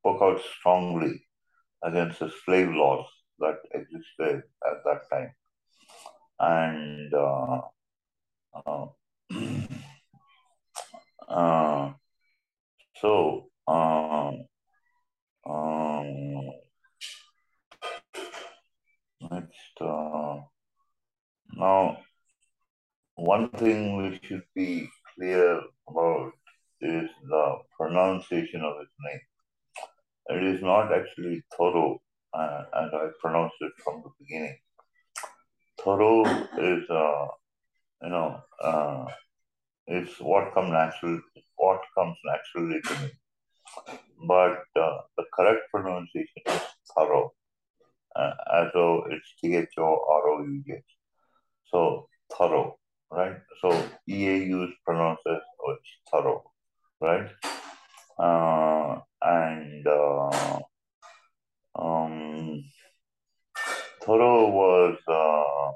spoke 0.00 0.22
out 0.22 0.40
strongly 0.58 1.26
against 1.82 2.20
the 2.20 2.30
slave 2.44 2.70
laws 2.70 3.06
that 3.38 3.56
existed 3.72 4.42
at 4.66 4.84
that 4.84 5.00
time. 5.10 5.34
And 6.40 7.12
uh, 7.12 7.60
uh, 8.66 8.86
uh, 11.28 11.92
so, 12.96 13.50
um, 13.68 14.46
um, 15.46 16.50
next, 19.30 19.80
uh, 19.80 20.40
now, 21.54 21.98
one 23.16 23.50
thing 23.50 23.96
we 23.98 24.18
should 24.26 24.44
be 24.54 24.88
clear 25.14 25.60
about 25.88 26.32
is 26.80 27.10
the 27.28 27.58
pronunciation 27.76 28.62
of 28.62 28.78
his 28.78 28.88
name. 29.04 29.20
It 30.38 30.54
is 30.54 30.62
not 30.62 30.92
actually 30.92 31.42
Thoreau, 31.56 32.00
uh, 32.32 32.62
as 32.74 32.90
I 32.94 33.08
pronounced 33.20 33.56
it 33.60 33.72
from 33.84 34.02
the 34.02 34.10
beginning. 34.18 34.56
Thoreau 35.82 36.24
is, 36.58 36.88
uh, 36.90 37.26
you 38.02 38.10
know, 38.10 38.40
uh, 38.62 39.06
comes 40.54 40.70
natural, 40.72 41.20
what 41.56 41.80
comes 41.96 42.16
naturally 42.24 42.80
to 42.82 42.94
me. 43.02 43.10
But 44.26 44.64
uh, 44.76 44.98
the 45.16 45.24
correct 45.34 45.62
pronunciation 45.72 46.42
is 46.46 46.62
thorough. 46.94 47.32
uh, 48.16 48.34
as 48.54 48.68
though 48.74 49.06
it's 49.10 49.34
T 49.40 49.56
H 49.56 49.74
O 49.78 49.82
R 50.08 50.28
O 50.30 50.44
U 50.44 50.62
G 50.66 50.72
H. 50.72 50.84
So 51.70 52.08
thorough, 52.36 52.78
right? 53.10 53.36
So 53.60 53.70
EAU 54.08 54.64
is 54.64 54.74
pronounced 54.84 55.22
as 55.26 55.40
oh, 55.62 55.72
it's 55.72 55.90
thorough, 56.10 56.44
right? 57.00 57.30
Uh, 58.18 59.00
and 59.22 59.86
uh, 59.86 60.60
um, 61.76 62.64
thorough 64.02 64.50
was 64.50 64.98
uh, 65.08 65.72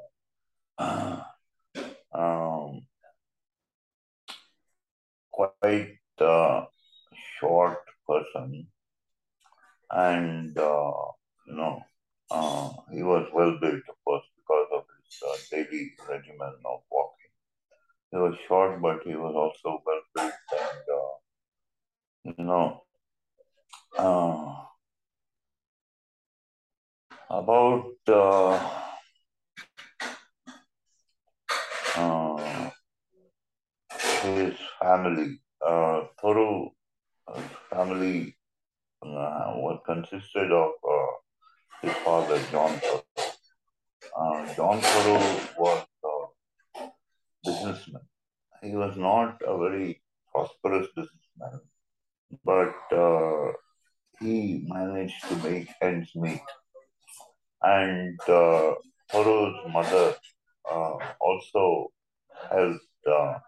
um, 2.14 2.87
quite 5.31 5.99
a 6.21 6.64
short 7.40 7.78
person, 8.09 8.66
and 9.94 10.58
uh, 10.58 10.92
you 11.46 11.54
know 11.56 11.82
uh, 12.30 12.70
he 12.92 13.02
was 13.02 13.26
well 13.32 13.58
built, 13.60 13.82
of 13.88 13.96
course, 14.04 14.24
because 14.36 14.68
of 14.74 14.84
his 14.96 15.22
uh, 15.22 15.36
daily 15.50 15.92
regimen 16.08 16.54
of 16.66 16.80
walking. 16.90 17.32
He 18.10 18.18
was 18.18 18.34
short, 18.48 18.80
but 18.82 19.02
he 19.04 19.14
was 19.14 19.34
also 19.34 19.82
well 19.86 20.02
built, 20.14 20.34
and 20.52 22.36
you 22.38 22.44
know 22.44 22.82
about 27.30 27.92
uh, 28.08 28.54
uh, 31.96 32.70
his 34.22 34.54
family. 34.80 35.40
Uh, 35.66 36.02
Thoreau 36.20 36.74
uh, 37.26 37.40
family 37.70 38.36
uh, 39.04 39.52
was 39.56 39.80
consisted 39.87 40.50
of 40.50 40.73
uh, 40.88 41.06
his 41.82 41.92
father, 42.04 42.40
John 42.50 42.78
Thoreau. 42.80 43.02
Uh, 44.16 44.54
John 44.54 44.80
Thoreau 44.80 45.40
was 45.58 45.87
a 46.04 46.88
businessman. 47.44 48.02
He 48.62 48.75
was 48.75 48.96
not 48.96 49.40
a 49.46 49.58
very 49.58 50.02
prosperous 50.32 50.88
businessman, 50.96 51.61
but 52.44 52.75
uh, 52.96 53.52
he 54.20 54.64
managed 54.68 55.23
to 55.28 55.37
make 55.37 55.68
ends 55.82 56.11
meet. 56.14 56.40
And 57.62 58.18
uh, 58.28 58.75
Thoreau's 59.11 59.56
mother 59.73 60.14
uh, 60.70 60.96
also 61.20 61.92
helped 62.50 63.06
uh, 63.11 63.38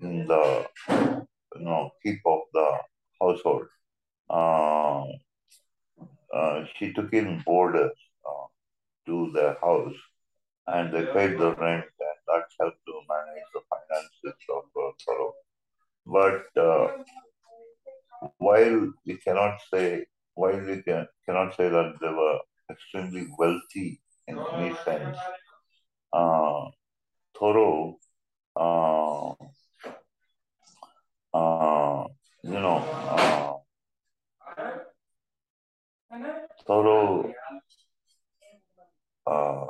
in 0.00 0.26
the 0.26 0.66
you 0.88 1.60
know 1.60 1.90
keep 2.02 2.20
of 2.26 2.40
the 2.52 2.78
household. 3.20 3.66
Uh, 4.30 5.04
uh, 6.32 6.64
she 6.76 6.92
took 6.92 7.12
in 7.12 7.42
boarders 7.44 7.98
uh, 8.24 8.46
to 9.06 9.30
the 9.34 9.56
house, 9.60 9.96
and 10.68 10.92
they 10.94 11.04
paid 11.06 11.38
the 11.38 11.52
rent, 11.56 11.84
and 12.08 12.18
that 12.28 12.44
helped 12.60 12.78
to 12.86 12.94
manage 13.08 13.48
the 13.54 13.62
finances 13.70 14.40
of 14.56 14.64
uh, 14.76 14.92
Thoreau. 15.04 15.32
But 16.06 16.62
uh, 16.62 17.04
while 18.38 18.92
we 19.06 19.16
cannot 19.16 19.58
say, 19.72 20.06
while 20.34 20.60
we 20.60 20.82
can, 20.82 21.06
cannot 21.26 21.56
say 21.56 21.68
that 21.68 21.94
they 22.00 22.08
were 22.08 22.38
extremely 22.70 23.26
wealthy 23.38 24.00
in 24.28 24.38
any 24.54 24.74
sense, 24.84 25.18
uh, 26.12 26.66
Thoreau, 27.36 27.98
uh, 28.56 29.30
uh, 31.34 32.04
you 32.42 32.60
know, 32.60 32.78
uh, 32.78 33.56
Thoreau 36.66 37.32
uh, 39.26 39.66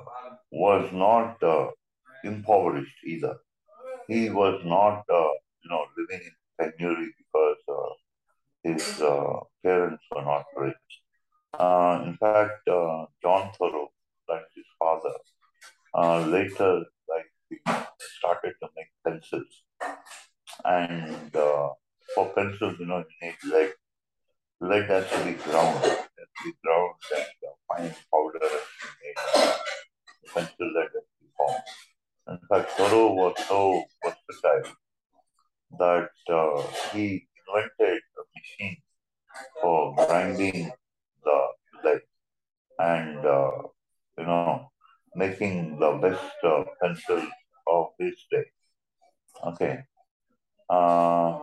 was 0.50 0.90
not 0.92 1.42
uh, 1.42 1.68
impoverished 2.24 3.04
either. 3.04 3.36
He 4.08 4.30
was 4.30 4.62
not, 4.64 5.04
uh, 5.12 5.32
you 5.62 5.70
know, 5.70 5.84
living 5.96 6.22
in 6.26 6.32
penury 6.58 7.14
because 7.18 7.56
uh, 7.68 7.92
his 8.62 9.00
uh, 9.00 9.40
parents 9.62 10.02
were 10.14 10.22
not 10.22 10.44
rich. 10.56 10.74
Uh, 11.58 12.02
in 12.06 12.16
fact, 12.16 12.66
uh, 12.68 13.06
John 13.22 13.52
Thoreau, 13.58 13.88
like 14.28 14.46
his 14.54 14.64
father, 14.78 15.14
uh, 15.94 16.20
later 16.26 16.84
like 17.08 17.26
he 17.48 17.56
started 18.18 18.54
to 18.62 18.68
make 18.76 18.88
pencils, 19.04 19.64
and 20.64 21.34
uh, 21.36 21.68
for 22.14 22.28
pencils, 22.34 22.76
you 22.78 22.86
know, 22.86 22.98
you 22.98 23.28
need 23.28 23.36
lead. 23.52 23.72
Lead 24.60 24.84
has 24.90 25.08
to 25.10 25.24
be 25.24 25.32
ground, 25.32 25.78
has 25.82 25.96
to 26.16 26.44
be 26.44 26.52
ground, 26.62 26.94
and 27.16 27.24
uh, 27.48 27.54
fine 27.68 27.94
powder 28.12 28.40
has 28.42 28.60
to 28.60 28.86
be 28.86 28.90
made. 29.02 29.18
Uh, 29.34 29.56
pencil 30.34 30.72
lead 30.74 30.88
has 30.94 31.02
to 31.02 31.16
be 31.20 31.28
formed. 31.36 31.62
In 32.28 32.38
fact, 32.48 32.70
Thoreau 32.72 33.14
was 33.14 33.34
so 33.48 33.82
versatile 34.04 34.72
that 35.78 36.10
uh, 36.28 36.62
he 36.92 37.26
invented 37.38 38.02
a 38.18 38.22
machine 38.36 38.76
for 39.60 39.94
grinding 39.94 40.72
the 41.24 41.38
lead 41.84 42.00
and 42.78 43.24
uh, 43.24 43.50
you 44.18 44.24
know 44.24 44.70
making 45.14 45.78
the 45.78 45.92
best 46.02 46.44
uh, 46.44 46.64
pencil 46.80 47.22
of 47.66 47.86
his 47.98 48.14
day. 48.30 48.44
Okay. 49.46 49.84
Uh, 50.68 51.40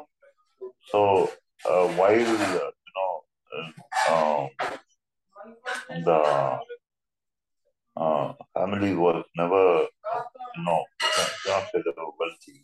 so 0.92 1.30
uh, 1.70 1.88
while 2.00 2.12
uh, 2.14 2.72
you 2.86 2.94
know 2.98 3.14
uh, 3.58 4.14
um, 4.14 4.50
the 6.06 6.60
uh, 7.98 8.34
family 8.54 8.94
was 8.94 9.24
never 9.36 9.88
you 10.56 10.64
know 10.66 10.84
cannot 11.46 11.68
they 11.74 11.82
were 11.98 12.12
wealthy. 12.20 12.64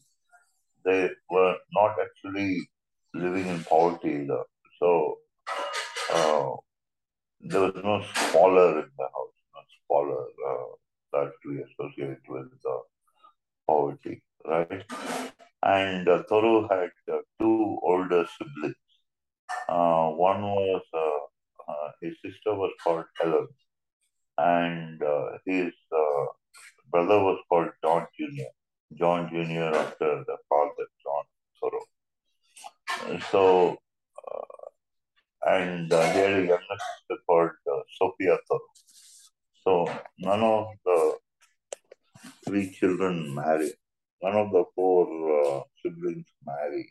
They 0.85 1.09
were 1.29 1.55
not 1.73 1.95
actually 2.05 2.67
living 3.13 3.47
in 3.47 3.63
poverty 3.63 4.23
either. 4.23 4.43
So 4.79 5.17
uh, 6.13 6.51
there 7.41 7.61
was 7.61 7.75
no 7.83 8.01
squalor 8.13 8.79
in 8.79 8.89
the 8.97 9.03
house, 9.03 9.37
no 9.53 9.61
squalor 9.83 10.25
uh, 10.49 10.71
that 11.13 11.31
we 11.45 11.61
associate 11.63 12.23
with 12.29 12.51
uh, 12.69 12.77
poverty, 13.67 14.21
right? 14.45 14.83
And 15.63 16.07
uh, 16.07 16.23
Thoreau 16.29 16.67
had 16.69 16.91
uh, 17.11 17.19
two 17.39 17.79
older 17.81 18.25
siblings. 18.37 18.75
Uh, 19.69 20.09
one 20.09 20.41
was 20.41 20.81
uh, 20.93 21.71
uh, 21.71 21.91
his 22.01 22.15
sister 22.23 22.53
was 22.53 22.71
called 22.83 23.05
Helen, 23.19 23.47
and 24.37 25.01
uh, 25.01 25.37
his 25.45 25.71
brother 26.91 27.19
was 27.19 27.39
called 27.49 27.69
John 27.83 28.07
Jr. 28.17 28.51
John 28.95 29.29
Jr. 29.29 29.75
after 29.75 30.23
the 30.27 30.37
father 30.49 30.87
John 31.03 31.23
Thoreau. 31.59 33.19
So, 33.31 33.77
and 35.45 35.91
uh, 35.91 36.11
he 36.13 36.19
had 36.19 36.59
sister 36.59 37.21
called 37.27 37.51
uh, 37.71 37.81
Sophia 37.97 38.37
Thoreau. 38.47 38.73
So 39.63 39.87
none 40.19 40.43
of 40.43 40.67
the 40.85 41.17
three 42.45 42.71
children 42.71 43.33
married. 43.33 43.73
None 44.21 44.35
of 44.35 44.51
the 44.51 44.63
four 44.75 45.07
uh, 45.45 45.61
siblings 45.81 46.27
married. 46.45 46.87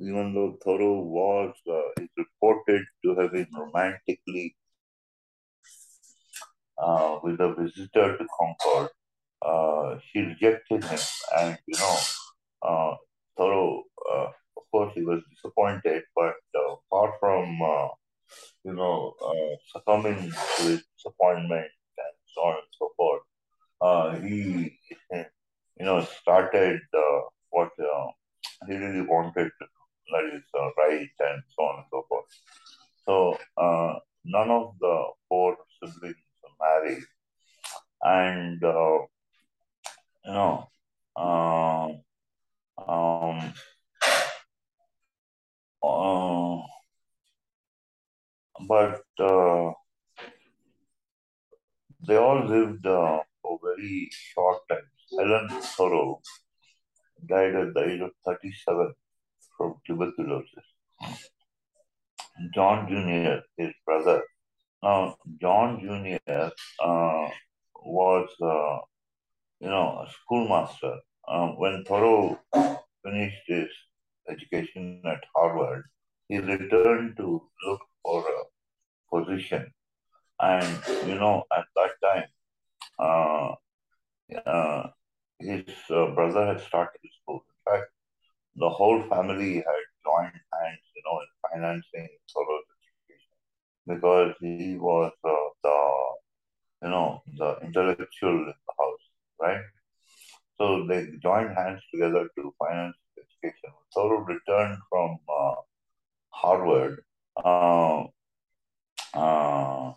Even 0.00 0.34
though 0.34 0.58
Thoreau 0.62 1.00
was, 1.00 1.54
uh, 1.68 2.02
is 2.02 2.08
reported 2.16 2.84
to 3.04 3.14
have 3.16 3.32
been 3.32 3.48
romantically 3.56 4.56
uh, 6.78 7.18
with 7.22 7.40
a 7.40 7.54
visitor 7.54 8.16
to 8.18 8.26
Concord, 8.38 8.90
uh, 9.42 9.98
she 10.06 10.20
rejected 10.20 10.82
him, 10.84 10.98
and 11.38 11.58
you 11.66 11.78
know, 11.78 11.96
uh, 12.62 12.94
Thoreau, 13.36 13.84
uh, 14.10 14.28
of 14.56 14.62
course, 14.72 14.92
he 14.94 15.02
was 15.02 15.20
disappointed, 15.30 16.02
but 16.16 16.34
uh, 16.54 16.74
far 16.94 17.12
from 17.18 17.60
uh, 17.60 17.88
you 18.64 18.74
know 18.78 19.14
uh, 19.28 19.52
succumbing 19.72 20.20
to 20.56 20.64
disappointment 20.96 21.70
and 22.04 22.14
so 22.32 22.40
on 22.48 22.54
and 22.62 22.72
so 22.78 22.86
forth, 22.96 23.24
uh, 23.86 24.08
he 24.24 24.40
you 25.78 25.86
know 25.88 25.98
started 26.20 26.80
uh, 27.04 27.20
what 27.50 27.70
uh, 27.92 28.06
he 28.68 28.74
really 28.76 29.04
wanted 29.14 29.50
to 29.58 29.66
that 30.12 30.24
is 30.36 30.46
uh, 30.60 30.68
write 30.78 31.16
and 31.28 31.42
so 31.56 31.60
on 31.68 31.74
and 31.78 31.86
so 31.90 31.98
forth. 32.08 32.28
So 33.06 33.38
uh, 33.56 33.94
none 34.24 34.50
of 34.50 34.74
the 34.80 34.96
four 35.28 35.56
siblings 35.80 36.16
married, 36.60 37.04
and 38.02 38.60
you 38.62 39.08
know, 40.36 40.68
um, 41.16 42.02
uh, 45.82 46.62
but 48.68 49.02
uh, 49.18 49.72
they 52.06 52.16
all 52.16 52.44
lived 52.46 52.86
uh, 52.86 53.20
for 53.42 53.58
very 53.62 54.10
short 54.12 54.58
time. 54.68 54.88
Helen 55.18 55.48
Thoreau 55.62 56.20
died 57.26 57.54
at 57.54 57.74
the 57.74 57.84
age 57.84 58.00
of 58.00 58.10
37 58.24 58.94
from 59.56 59.74
tuberculosis. 59.86 60.64
John 62.54 62.88
Jr., 62.88 63.40
his 63.56 63.72
brother, 63.84 64.22
now 64.82 65.16
John 65.40 65.80
Jr. 65.80 66.50
Uh, 66.80 67.28
was, 67.84 68.28
uh, 68.40 68.78
you 69.60 69.68
know, 69.68 70.04
a 70.06 70.10
schoolmaster. 70.10 70.96
Um, 71.28 71.58
when 71.58 71.84
Thoreau 71.84 72.38
finished 73.02 73.42
his 73.46 73.68
education 74.28 75.00
at 75.06 75.22
Harvard, 75.34 75.84
he 76.28 76.38
returned 76.38 77.16
to 77.16 77.42
look 77.66 77.80
for 78.02 78.20
a 78.26 78.43
position. 79.14 79.72
And, 80.40 80.82
you 81.06 81.16
know, 81.16 81.44
at 81.56 81.66
that 81.76 81.92
time, 82.02 82.28
uh, 82.98 83.54
uh, 84.46 84.90
his 85.38 85.64
uh, 85.90 86.06
brother 86.14 86.46
had 86.46 86.60
started 86.60 86.98
his 87.02 87.12
school. 87.22 87.44
In 87.48 87.72
fact, 87.72 87.90
the 88.56 88.68
whole 88.68 89.02
family 89.08 89.54
had 89.56 89.84
joined 90.06 90.40
hands, 90.54 90.84
you 90.96 91.02
know, 91.06 91.20
in 91.24 91.30
financing 91.50 92.08
Thoreau's 92.32 92.68
education 92.78 93.36
because 93.86 94.34
he 94.40 94.76
was 94.76 95.12
uh, 95.24 95.48
the, 95.62 95.78
you 96.84 96.90
know, 96.90 97.22
the 97.38 97.58
intellectual 97.62 98.30
in 98.30 98.46
the 98.46 98.74
house, 98.80 99.04
right? 99.40 99.62
So 100.58 100.86
they 100.86 101.08
joined 101.22 101.54
hands 101.56 101.82
together 101.92 102.28
to 102.36 102.54
finance 102.58 102.96
education. 103.18 103.70
Thoreau 103.94 104.20
returned 104.20 104.78
from 104.88 105.18
uh, 105.28 105.54
Harvard. 106.30 107.02
Uh, 107.36 108.04
uh, 109.14 109.92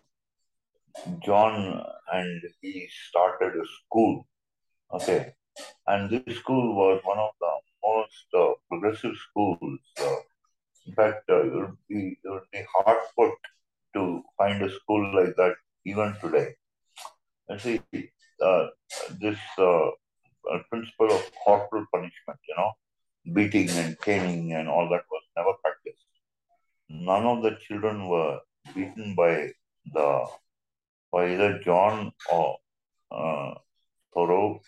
John 1.24 1.84
and 2.12 2.42
he 2.62 2.88
started 3.10 3.54
a 3.56 3.66
school. 3.86 4.28
Okay. 4.94 5.34
And 5.88 6.10
this 6.10 6.38
school 6.38 6.76
was 6.76 7.02
one 7.04 7.18
of 7.18 7.32
the 7.40 7.54
most 7.84 8.28
uh, 8.34 8.54
progressive 8.70 9.16
schools. 9.30 9.80
Uh, 10.00 10.16
in 10.86 10.94
fact, 10.94 11.24
uh, 11.30 11.46
it, 11.46 11.54
would 11.54 11.78
be, 11.90 12.18
it 12.24 12.30
would 12.30 12.50
be 12.52 12.64
hard 12.76 13.00
put 13.18 13.34
to 13.96 14.24
find 14.38 14.62
a 14.62 14.70
school 14.70 15.04
like 15.16 15.36
that 15.36 15.56
even 15.86 16.16
today. 16.22 16.56
And 17.50 17.60
see, 17.60 17.82
uh, 18.42 18.68
this 19.20 19.40
uh, 19.58 19.90
principle 20.70 21.12
of 21.12 21.32
corporal 21.44 21.86
punishment, 21.94 22.40
you 22.48 22.56
know, 22.58 22.72
beating 23.34 23.70
and 23.70 24.00
caning 24.02 24.54
and 24.54 24.68
all 24.68 24.90
that 24.90 25.04
was 25.12 25.24
never 25.36 25.54
practiced. 25.64 26.06
None 26.90 27.26
of 27.26 27.44
the 27.44 27.58
children 27.68 28.08
were 28.08 28.40
beaten 28.74 29.16
by 29.16 29.50
the 29.94 30.26
by 31.12 31.34
either 31.34 31.60
John 31.60 32.12
or 32.32 32.58
uh, 33.12 33.54
Thoreau 34.14 34.62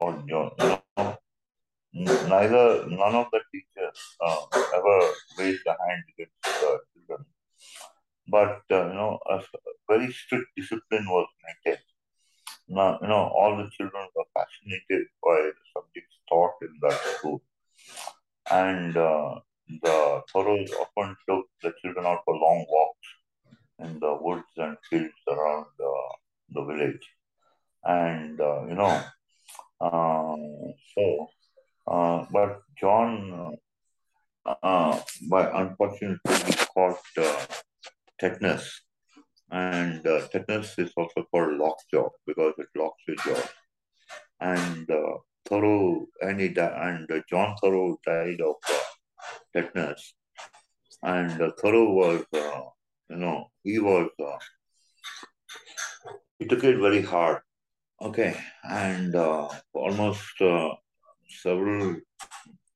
or 0.00 0.24
John. 0.28 0.52
Neither 1.92 2.86
none 2.88 3.14
of 3.14 3.26
the 3.32 3.40
teachers 3.52 4.16
uh, 4.20 4.40
ever 4.74 4.98
raised 5.38 5.66
a 5.66 5.76
hand 5.86 6.02
against 6.12 6.42
the 6.42 6.80
children. 6.92 7.26
But 8.26 8.62
uh, 8.70 8.88
you 8.88 8.94
know, 8.94 9.18
a 9.30 9.42
very 9.88 10.12
strict 10.12 10.48
discipline 10.56 11.06
was 11.08 11.28
maintained. 11.44 11.84
Now, 12.68 12.98
you 13.00 13.08
know, 13.08 13.30
all 13.36 13.56
the 13.56 13.70
children 13.70 14.08
were 14.16 14.24
fascinated 14.34 15.06
by 15.22 15.36
the 15.36 15.64
subjects 15.76 16.18
taught 16.28 16.54
in 16.62 16.78
that 16.82 17.00
school, 17.16 17.42
and 18.50 18.96
uh, 18.96 19.40
the 19.68 20.22
Thoreaus 20.32 20.72
often 20.72 21.16
took 21.28 21.46
the 21.62 21.72
children 21.80 22.06
out 22.06 22.22
for 22.24 22.34
long 22.34 22.66
walks 22.68 23.08
in 23.78 23.98
the 24.00 24.16
woods 24.20 24.52
and 24.56 24.76
fields 24.88 25.22
around 25.28 25.66
uh, 25.80 26.12
the 26.50 26.64
village. 26.64 27.08
And, 27.84 28.40
uh, 28.40 28.64
you 28.66 28.74
know, 28.74 29.02
uh, 29.80 30.36
so, 30.94 31.28
uh, 31.86 32.24
but 32.30 32.60
John, 32.78 33.56
uh, 34.46 35.00
by 35.28 35.50
unfortunately, 35.62 36.54
caught 36.74 36.98
tetanus. 38.18 38.82
And 39.50 40.02
tetanus 40.02 40.78
is 40.78 40.92
also 40.96 41.24
called 41.30 41.58
lockjaw 41.58 42.08
because 42.26 42.54
it 42.58 42.68
locks 42.76 43.02
your 43.06 43.16
jaw. 43.16 43.42
And 44.40 44.88
Thoreau, 45.46 46.06
and, 46.22 46.40
he 46.40 46.54
and 46.56 47.08
John 47.28 47.54
Thoreau 47.60 47.98
died 48.06 48.40
of 48.40 48.54
tetanus. 49.54 50.14
And 51.02 51.52
Thoreau 51.60 51.92
was 51.92 52.24
you 53.10 53.16
know, 53.16 53.50
he 53.62 53.78
was, 53.78 54.08
uh, 54.18 54.38
he 56.38 56.46
took 56.46 56.64
it 56.64 56.78
very 56.78 57.02
hard. 57.02 57.42
Okay. 58.00 58.36
And 58.64 59.14
uh, 59.14 59.48
almost 59.72 60.40
uh, 60.40 60.70
several, 61.28 61.96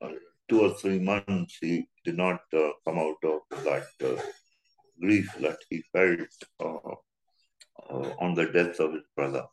uh, 0.03 0.09
two 0.49 0.61
or 0.61 0.75
three 0.75 0.99
months, 0.99 1.59
he 1.61 1.89
did 2.05 2.17
not 2.17 2.41
uh, 2.53 2.71
come 2.87 2.99
out 2.99 3.23
of 3.25 3.65
that 3.65 3.87
uh, 4.05 4.21
grief 5.01 5.33
that 5.41 5.59
he 5.71 5.83
felt 5.93 6.21
on 8.21 8.35
the 8.35 8.47
death 8.47 8.81
of 8.81 8.93
his 8.93 9.05
brother. 9.17 9.45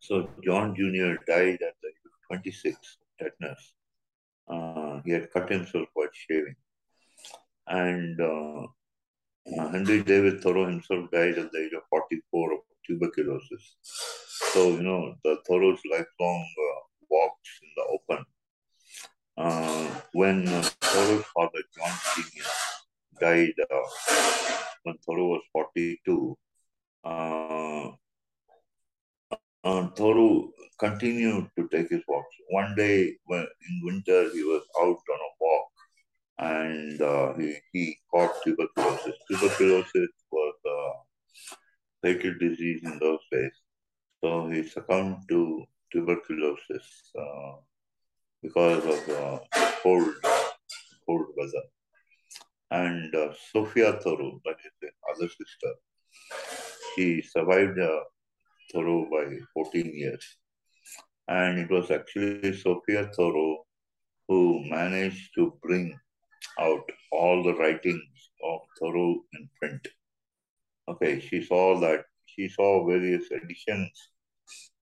So 0.00 0.28
John 0.44 0.74
Jr. 0.74 1.14
died 1.26 1.60
at 1.62 1.76
the 1.82 1.88
age 1.88 2.04
of 2.04 2.12
26, 2.28 2.98
tetanus. 3.18 3.74
he 5.04 5.12
had 5.12 5.30
cut 5.32 5.50
himself 5.50 5.88
while 5.94 6.08
shaving. 6.12 6.56
And 7.66 8.20
uh, 8.20 8.66
Henry 9.46 10.02
David 10.02 10.40
Thoreau 10.40 10.66
himself 10.66 11.10
died 11.10 11.38
at 11.38 11.50
the 11.50 11.58
age 11.58 11.72
of 11.72 11.82
44 11.90 12.52
of 12.52 12.58
tuberculosis. 12.86 13.76
So, 14.52 14.70
you 14.70 14.82
know, 14.82 15.14
the 15.24 15.38
Thoreau's 15.46 15.80
lifelong 15.90 16.46
uh, 16.58 16.80
walks 17.10 17.50
in 17.62 17.68
the 17.76 17.84
open. 17.96 18.24
Uh, 19.36 20.00
when 20.12 20.48
uh, 20.48 20.62
Thoreau's 20.80 21.24
father, 21.34 21.62
John 21.76 21.92
Sr., 22.14 22.44
died 23.20 23.54
uh, 23.70 24.56
when 24.84 24.96
Thoreau 24.98 25.26
was 25.26 25.42
42, 25.52 26.36
uh, 27.04 27.88
uh, 29.64 29.88
Thoreau 29.96 30.50
continued 30.78 31.48
to 31.56 31.68
take 31.68 31.88
his 31.90 32.02
walks. 32.08 32.34
One 32.50 32.74
day, 32.76 33.16
when 33.24 33.40
in 33.40 33.80
winter, 33.84 34.30
he 34.32 34.42
was 34.42 34.62
out 34.80 35.02
on 35.14 35.20
a 35.20 35.32
walk 35.40 35.71
and 36.38 37.00
uh, 37.00 37.34
he, 37.34 37.56
he 37.72 37.96
caught 38.10 38.30
tuberculosis. 38.42 39.16
Tuberculosis 39.30 40.10
was 40.30 40.54
a 40.66 40.78
fatal 42.02 42.34
disease 42.40 42.80
in 42.84 42.98
those 42.98 43.20
days. 43.30 43.52
So 44.22 44.48
he 44.48 44.66
succumbed 44.66 45.18
to 45.28 45.64
tuberculosis 45.92 47.10
uh, 47.18 47.52
because 48.42 48.84
of 48.84 49.08
uh, 49.08 49.38
cold, 49.82 50.14
cold 51.06 51.26
weather. 51.36 51.64
And 52.70 53.14
uh, 53.14 53.32
Sophia 53.52 53.92
Thoreau, 54.02 54.40
that 54.44 54.56
is 54.64 54.72
his 54.80 54.90
other 55.10 55.28
sister, 55.28 55.74
she 56.94 57.22
survived 57.22 57.78
uh, 57.78 58.00
Thoreau 58.72 59.06
by 59.10 59.36
14 59.52 59.92
years. 59.94 60.24
And 61.28 61.58
it 61.58 61.70
was 61.70 61.90
actually 61.90 62.56
Sophia 62.56 63.10
Thoreau 63.14 63.64
who 64.28 64.64
managed 64.70 65.30
to 65.34 65.52
bring 65.62 65.98
out 66.58 66.84
all 67.10 67.42
the 67.42 67.54
writings 67.54 68.30
of 68.44 68.60
Thoreau 68.78 69.22
in 69.34 69.48
print. 69.58 69.88
Okay, 70.88 71.20
she 71.20 71.42
saw 71.42 71.78
that, 71.80 72.04
she 72.26 72.48
saw 72.48 72.86
various 72.86 73.30
editions 73.30 73.90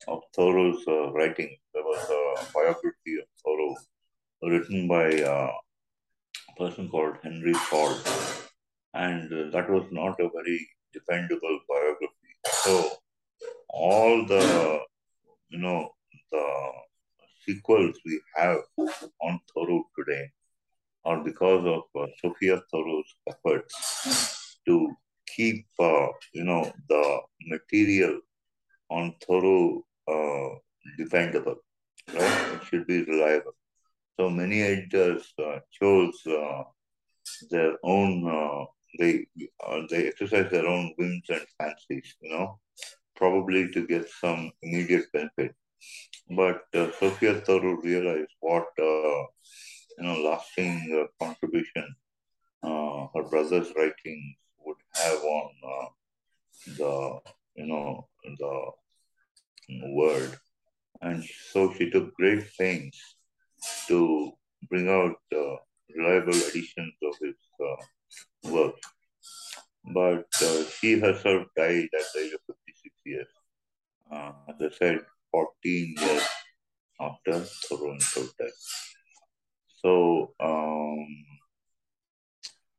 of 0.08 0.22
Thoreau's 0.34 0.82
uh, 0.88 1.12
writing. 1.12 1.56
There 1.74 1.82
was 1.82 2.02
a 2.08 2.52
biography 2.54 3.18
of 3.20 3.28
Thoreau 3.44 3.76
written 4.42 4.88
by 4.88 5.22
uh, 5.22 5.52
a 6.48 6.58
person 6.58 6.88
called 6.88 7.16
Henry 7.22 7.54
Salt, 7.68 8.00
and 8.94 9.32
uh, 9.32 9.50
that 9.50 9.70
was 9.70 9.86
not 9.90 10.18
a 10.20 10.30
very 10.34 10.68
dependable 10.92 11.60
biography. 11.68 12.32
So, 12.64 12.90
all 13.68 14.26
the, 14.26 14.80
you 15.50 15.58
know, 15.58 15.90
the 16.32 16.70
sequels 17.44 17.96
we 18.04 18.20
have 18.36 18.58
on 18.78 19.40
Thoreau 19.54 19.84
today 19.98 20.30
or 21.04 21.24
because 21.24 21.64
of 21.66 21.82
uh, 22.00 22.06
Sophia 22.20 22.60
Thoreau's 22.70 23.14
efforts 23.28 24.58
to 24.66 24.90
keep, 25.26 25.66
uh, 25.78 26.08
you 26.32 26.44
know, 26.44 26.70
the 26.88 27.20
material 27.46 28.20
on 28.90 29.14
Thoreau 29.26 29.84
uh, 30.08 30.56
dependable, 30.98 31.56
right? 32.12 32.54
It 32.54 32.64
should 32.64 32.86
be 32.86 33.02
reliable. 33.04 33.52
So 34.18 34.28
many 34.28 34.60
editors 34.62 35.32
uh, 35.38 35.60
chose 35.70 36.20
uh, 36.26 36.64
their 37.50 37.76
own, 37.82 38.28
uh, 38.28 38.64
they 38.98 39.26
they 39.88 40.08
exercise 40.08 40.50
their 40.50 40.66
own 40.66 40.92
whims 40.98 41.24
and 41.28 41.46
fancies, 41.58 42.16
you 42.20 42.30
know, 42.30 42.58
probably 43.16 43.70
to 43.70 43.86
get 43.86 44.08
some 44.08 44.50
immediate 44.62 45.06
benefit. 45.12 45.54
But 46.28 46.62
Sophia 46.98 47.40
Thoreau 47.40 47.76
realized 47.82 48.32
what 48.40 48.66
you 50.00 50.06
know, 50.06 50.20
lasting 50.22 50.98
uh, 50.98 51.24
contribution 51.24 51.94
uh, 52.62 53.06
her 53.14 53.22
brother's 53.22 53.72
writings 53.76 54.36
would 54.64 54.76
have 54.94 55.18
on 55.22 55.50
uh, 55.64 55.86
the, 56.76 57.18
you 57.56 57.66
know, 57.66 58.06
the 58.38 58.70
world. 59.92 60.38
And 61.00 61.24
so 61.52 61.72
she 61.74 61.90
took 61.90 62.14
great 62.14 62.44
pains 62.58 62.98
to 63.88 64.32
bring 64.68 64.88
out 64.88 65.16
uh, 65.34 65.56
reliable 65.96 66.34
editions 66.34 66.94
of 67.02 67.14
his 67.20 67.36
uh, 67.60 68.50
work. 68.50 68.74
But 69.94 70.26
uh, 70.42 70.64
she 70.78 70.98
herself 70.98 71.46
died 71.56 71.88
at 71.98 72.06
the 72.14 72.20
age 72.20 72.32
of 72.34 72.40
56 72.46 72.94
years. 73.06 73.28
As 74.12 74.56
I 74.60 74.70
said, 74.76 75.00
14 75.32 75.94
years 75.98 76.22
after 77.00 77.32
himself 77.32 78.36
died. 78.38 78.50
So 79.82 80.34
um, 80.40 81.06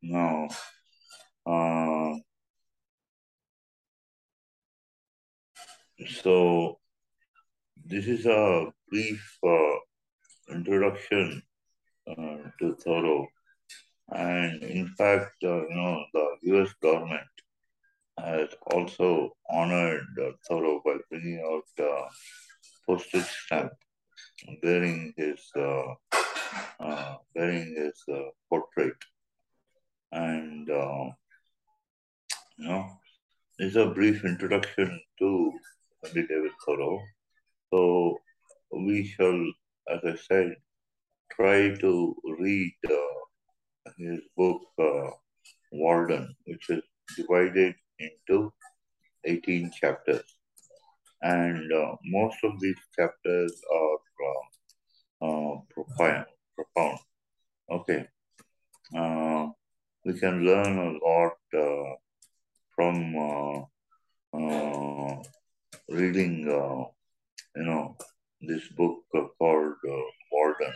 now, 0.03 0.47
uh, 1.47 2.13
so 6.07 6.77
this 7.85 8.05
is 8.05 8.27
a 8.27 8.71
brief 8.89 9.37
uh, 9.43 10.53
introduction 10.53 11.41
uh, 12.07 12.37
to 12.59 12.75
Thoreau, 12.75 13.27
and 14.09 14.61
in 14.61 14.87
fact, 14.89 15.43
uh, 15.43 15.67
you 15.67 15.75
know, 15.75 16.05
the 16.13 16.27
U.S. 16.53 16.69
government 16.83 17.27
has 18.19 18.49
also 18.67 19.31
honored 19.49 20.05
uh, 20.21 20.31
Thoreau 20.47 20.81
by 20.85 20.97
bringing 21.09 21.41
out 21.43 21.83
a 21.83 22.03
postage 22.85 23.23
stamp 23.45 23.71
bearing 24.61 25.13
his 25.17 25.39
uh, 25.55 25.93
uh, 26.79 27.15
bearing 27.35 27.75
his 27.75 28.03
uh, 28.13 28.29
portrait, 28.49 28.95
and 30.11 30.69
uh, 30.69 31.05
you 32.57 32.67
know, 32.67 32.87
is 33.59 33.75
a 33.75 33.87
brief 33.87 34.23
introduction 34.25 34.99
to 35.19 35.51
Henry 36.03 36.27
David 36.27 36.51
Thoreau. 36.65 36.99
So 37.71 38.17
we 38.71 39.05
shall, 39.05 39.39
as 39.89 39.99
I 40.03 40.15
said, 40.15 40.55
try 41.31 41.75
to 41.75 42.15
read 42.39 42.73
uh, 42.89 43.91
his 43.97 44.19
book 44.35 44.61
uh, 44.79 45.09
Walden, 45.71 46.35
which 46.45 46.69
is 46.69 46.81
divided 47.15 47.75
into 47.99 48.51
18 49.25 49.71
chapters. 49.71 50.23
And 51.21 51.71
uh, 51.71 51.95
most 52.03 52.37
of 52.43 52.59
these 52.59 52.75
chapters 52.97 53.61
are 53.75 53.97
uh, 55.21 55.61
uh, 56.05 56.23
profound. 56.63 56.99
profound. 57.67 57.81
Okay. 57.81 58.07
Uh, 58.95 59.47
we 60.05 60.19
can 60.19 60.45
learn 60.45 60.77
a 60.77 60.91
lot 61.05 61.37
uh, 61.53 61.95
from 62.75 63.15
uh, 63.17 64.37
uh, 64.37 65.23
reading, 65.89 66.43
you 67.55 67.63
know, 67.63 67.95
this 68.41 68.67
book 68.69 69.03
called 69.11 69.75
Walden. 70.31 70.73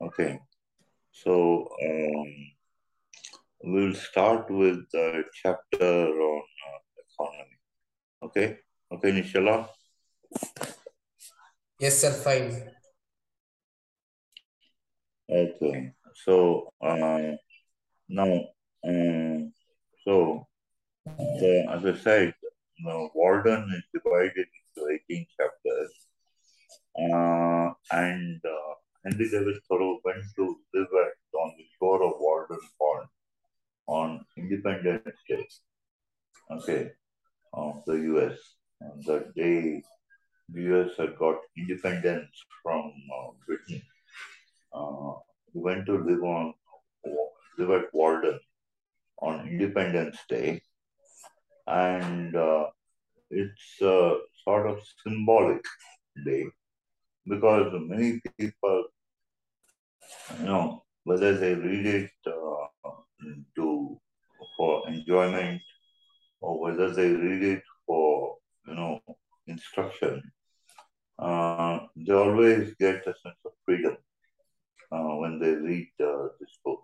Okay. 0.00 0.38
So, 1.10 1.68
um, 1.82 2.52
we'll 3.64 3.94
start 3.94 4.50
with 4.50 4.90
the 4.92 5.24
chapter 5.42 6.08
on 6.08 6.42
uh, 6.42 6.80
economy. 7.06 7.58
Okay? 8.22 8.58
Okay, 8.92 9.12
Nishala? 9.12 9.68
Yes, 11.78 12.00
sir, 12.00 12.12
fine. 12.12 12.71
Okay. 15.32 15.92
So, 16.24 16.74
uh, 16.82 17.36
now, 18.08 18.48
um, 18.86 19.52
so, 20.04 20.46
the, 21.06 21.66
as 21.70 21.86
I 21.86 21.98
said, 21.98 22.34
the 22.84 23.08
Walden 23.14 23.72
is 23.74 23.84
divided 23.94 24.46
into 24.76 24.98
18 25.10 25.26
chapters. 25.34 25.92
Uh, 26.98 27.72
and 27.92 28.40
uh, 28.44 28.74
Henry 29.04 29.30
David 29.30 29.56
Thoreau 29.66 30.00
went 30.04 30.22
to 30.36 30.56
live 30.74 30.88
at, 31.06 31.38
on 31.40 31.54
the 31.56 31.64
shore 31.78 32.02
of 32.02 32.12
Walden 32.20 32.60
Pond 32.78 33.08
on 33.86 34.24
Independence 34.36 35.16
Day, 35.26 35.48
okay, 36.50 36.90
of 37.54 37.82
the 37.86 37.94
US. 37.94 38.38
And 38.82 39.02
that 39.04 39.34
day, 39.34 39.82
the 40.50 40.62
US 40.74 40.90
had 40.98 41.16
got 41.16 41.36
independence 41.56 42.36
from 42.62 42.92
uh, 43.16 43.30
Britain. 43.46 43.82
Uh, 44.74 45.12
we 45.52 45.60
went 45.60 45.86
to 45.86 45.98
live 45.98 46.22
on 46.22 46.54
live 47.58 47.70
at 47.70 47.94
Walden 47.94 48.38
on 49.20 49.46
Independence 49.48 50.16
Day, 50.28 50.62
and 51.66 52.34
uh, 52.34 52.66
it's 53.30 53.80
a 53.82 54.16
sort 54.44 54.66
of 54.66 54.78
symbolic 55.06 55.64
day 56.24 56.46
because 57.26 57.72
many 57.86 58.20
people, 58.38 58.84
you 60.38 60.46
know, 60.46 60.82
whether 61.04 61.36
they 61.36 61.54
read 61.54 61.86
it 61.86 62.10
uh, 62.26 62.90
to 63.56 64.00
for 64.56 64.88
enjoyment 64.88 65.60
or 66.40 66.60
whether 66.60 66.90
they 66.90 67.08
read 67.08 67.42
it 67.42 67.62
for 67.86 68.36
you 68.66 68.74
know 68.74 69.00
instruction, 69.46 70.22
uh, 71.18 71.80
they 71.96 72.12
always 72.12 72.74
get 72.80 73.06
a 73.06 73.14
sense 73.22 73.40
of 73.44 73.52
freedom 73.64 73.96
uh, 74.92 75.14
when 75.20 75.38
they 75.38 75.52
read 75.52 75.90
uh, 76.00 76.28
this 76.40 76.58
book. 76.64 76.80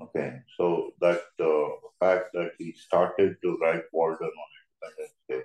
Okay, 0.00 0.40
so 0.56 0.92
that 1.00 1.22
uh, 1.40 1.68
fact 2.00 2.26
that 2.34 2.50
he 2.58 2.72
started 2.72 3.36
to 3.42 3.56
write 3.62 3.84
Walden 3.92 4.30
on 4.42 4.48
Independence 4.60 5.16
Day, 5.28 5.42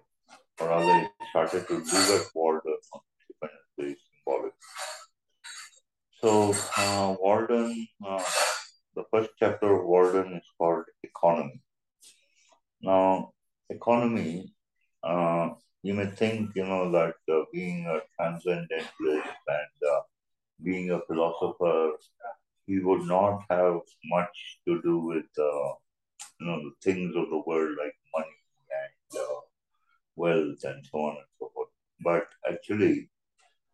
or 0.60 0.68
rather, 0.68 1.00
he 1.00 1.26
started 1.30 1.68
to 1.68 1.76
live 1.76 2.22
at 2.22 2.28
Walden 2.36 2.78
on 2.94 3.02
Independence 3.22 3.72
Day 3.78 3.92
is 3.96 4.02
symbolic. 4.12 4.54
So, 6.22 6.54
uh, 6.78 7.16
Walden 7.20 7.88
uh, 8.06 8.24
the 8.96 9.04
first 9.10 9.30
chapter 9.40 9.74
of 9.74 9.86
Walden 9.86 10.34
is 10.34 10.48
called 10.58 10.86
Economy. 11.04 11.62
Now, 12.82 13.32
economy, 13.70 14.54
uh, 15.04 15.52
you 15.84 15.94
may 15.94 16.08
think, 16.08 16.52
you 16.56 16.66
know, 16.66 16.92
that 16.92 17.16
uh, 17.34 17.44
being 17.54 17.86
a 17.86 18.00
transcendentalist 18.16 19.38
and 19.48 19.90
uh, 19.92 20.02
being 20.64 20.92
a 20.92 21.00
philosopher, 21.08 21.94
he 22.68 22.80
would 22.80 23.04
not 23.22 23.38
have 23.50 23.80
much 24.16 24.38
to 24.68 24.82
do 24.88 24.96
with, 25.12 25.32
uh, 25.38 25.70
you 26.40 26.46
know, 26.48 26.60
the 26.66 26.74
things 26.86 27.14
of 27.16 27.30
the 27.30 27.42
world 27.46 27.74
like 27.82 27.96
money 28.16 28.40
and 28.82 29.22
uh, 29.24 29.40
wealth 30.16 30.62
and 30.64 30.86
so 30.92 30.98
on 31.08 31.16
and 31.22 31.32
so 31.40 31.52
forth. 31.54 31.74
But 32.10 32.26
actually, 32.52 33.10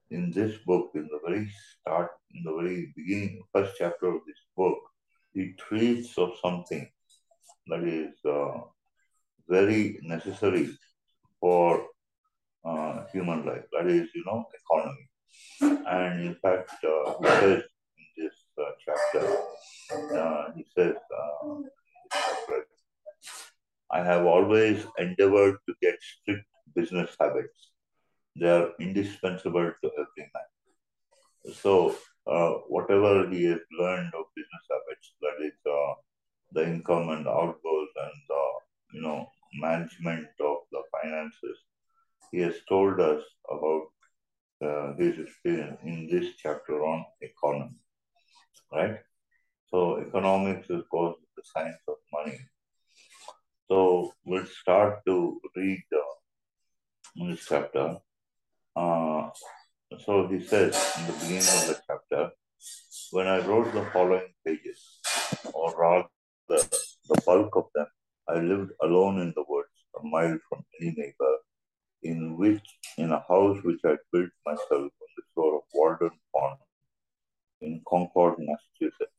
in 0.10 0.32
this 0.32 0.54
book, 0.66 0.92
in 0.96 1.08
the 1.14 1.20
very 1.26 1.50
start, 1.72 2.12
in 2.34 2.44
the 2.44 2.56
very 2.60 2.94
beginning, 2.96 3.44
first 3.54 3.74
chapter 3.78 4.08
of 4.16 4.22
this 4.28 4.42
book, 4.56 4.80
he 5.34 5.54
treats 5.66 6.18
of 6.18 6.32
something 6.42 6.90
that 7.68 7.84
is 7.84 8.14
uh, 8.26 8.58
very 9.48 10.00
necessary 10.02 10.70
for 11.40 11.86
uh, 12.66 12.96
human 13.14 13.46
life. 13.46 13.66
That 13.74 13.88
is, 13.88 14.08
you 14.16 14.24
know, 14.26 14.46
economy. 14.60 15.06
And 15.88 16.16
in 16.28 16.36
fact, 16.42 16.72
uh, 16.84 17.14
he 17.22 17.28
says 17.28 17.64
in 17.98 18.08
this 18.18 18.36
uh, 18.62 18.72
chapter, 18.86 19.24
uh, 20.20 20.44
he 20.56 20.66
says, 20.76 20.96
uh, 21.20 21.56
I 23.92 24.04
have 24.04 24.26
always 24.26 24.86
endeavored 24.98 25.58
to 25.68 25.74
get 25.82 25.96
strict 26.02 26.46
business 26.76 27.12
habits. 27.20 27.72
They 28.40 28.50
are 28.50 28.70
indispensable 28.98 29.72
to 29.82 29.92
every 29.98 30.32
man. 30.34 31.56
So, 31.62 31.96
uh, 32.28 32.52
whatever 32.68 33.30
he 33.30 33.46
has 33.46 33.60
learned 33.80 34.14
of 34.14 34.26
business 34.36 34.66
habits, 34.70 35.14
that 35.22 35.46
is 35.46 35.54
uh, 35.66 35.94
the 36.52 36.64
income 36.68 37.10
and 37.10 37.28
outgoes 37.28 37.90
and 38.06 38.14
the 38.30 38.44
you 38.94 39.02
know 39.02 39.28
management 39.54 40.28
of 40.40 40.58
the 40.72 40.82
finances, 40.92 41.58
he 42.32 42.40
has 42.40 42.56
told 42.68 43.00
us 43.00 43.24
about 43.50 43.84
uh, 44.64 44.94
his 44.98 45.20
experience 45.20 45.80
in 45.84 46.08
this 46.12 46.36
chapter 46.38 46.84
on 46.84 47.06
economy, 47.22 47.80
right? 48.74 48.98
So 49.70 50.02
economics 50.02 50.70
is, 50.70 50.84
course, 50.90 51.18
the 51.36 51.44
science 51.46 51.84
of 51.88 51.96
money. 52.14 52.40
So 53.70 54.14
we'll 54.26 54.46
start 54.46 55.06
to 55.06 55.40
read 55.56 55.84
uh, 55.94 57.28
this 57.28 57.46
chapter. 57.48 57.98
Uh, 58.78 59.32
so 60.06 60.28
he 60.28 60.40
says 60.40 60.76
in 61.00 61.08
the 61.08 61.14
beginning 61.14 61.38
of 61.58 61.68
the 61.68 61.82
chapter, 61.88 62.30
when 63.12 63.26
I 63.26 63.44
wrote 63.48 63.74
the 63.74 63.84
following 63.92 64.30
pages, 64.46 65.00
or 65.52 65.76
rather 65.76 66.08
the 66.48 67.22
bulk 67.26 67.56
of 67.56 67.66
them, 67.74 67.88
I 68.30 68.36
lived 68.36 68.72
alone 68.84 69.20
in 69.20 69.34
the 69.36 69.44
woods, 69.48 69.74
a 70.00 70.06
mile 70.06 70.38
from 70.48 70.64
any 70.80 70.94
neighbor, 70.96 71.36
in 72.04 72.38
which 72.38 72.62
in 73.00 73.12
a 73.12 73.24
house 73.28 73.58
which 73.64 73.80
I 73.84 73.96
built 74.12 74.30
myself 74.46 74.92
on 75.06 75.10
the 75.16 75.24
shore 75.34 75.56
of 75.56 75.64
Walden 75.74 76.12
Pond 76.36 76.60
in 77.62 77.82
Concord, 77.88 78.36
Massachusetts, 78.38 79.18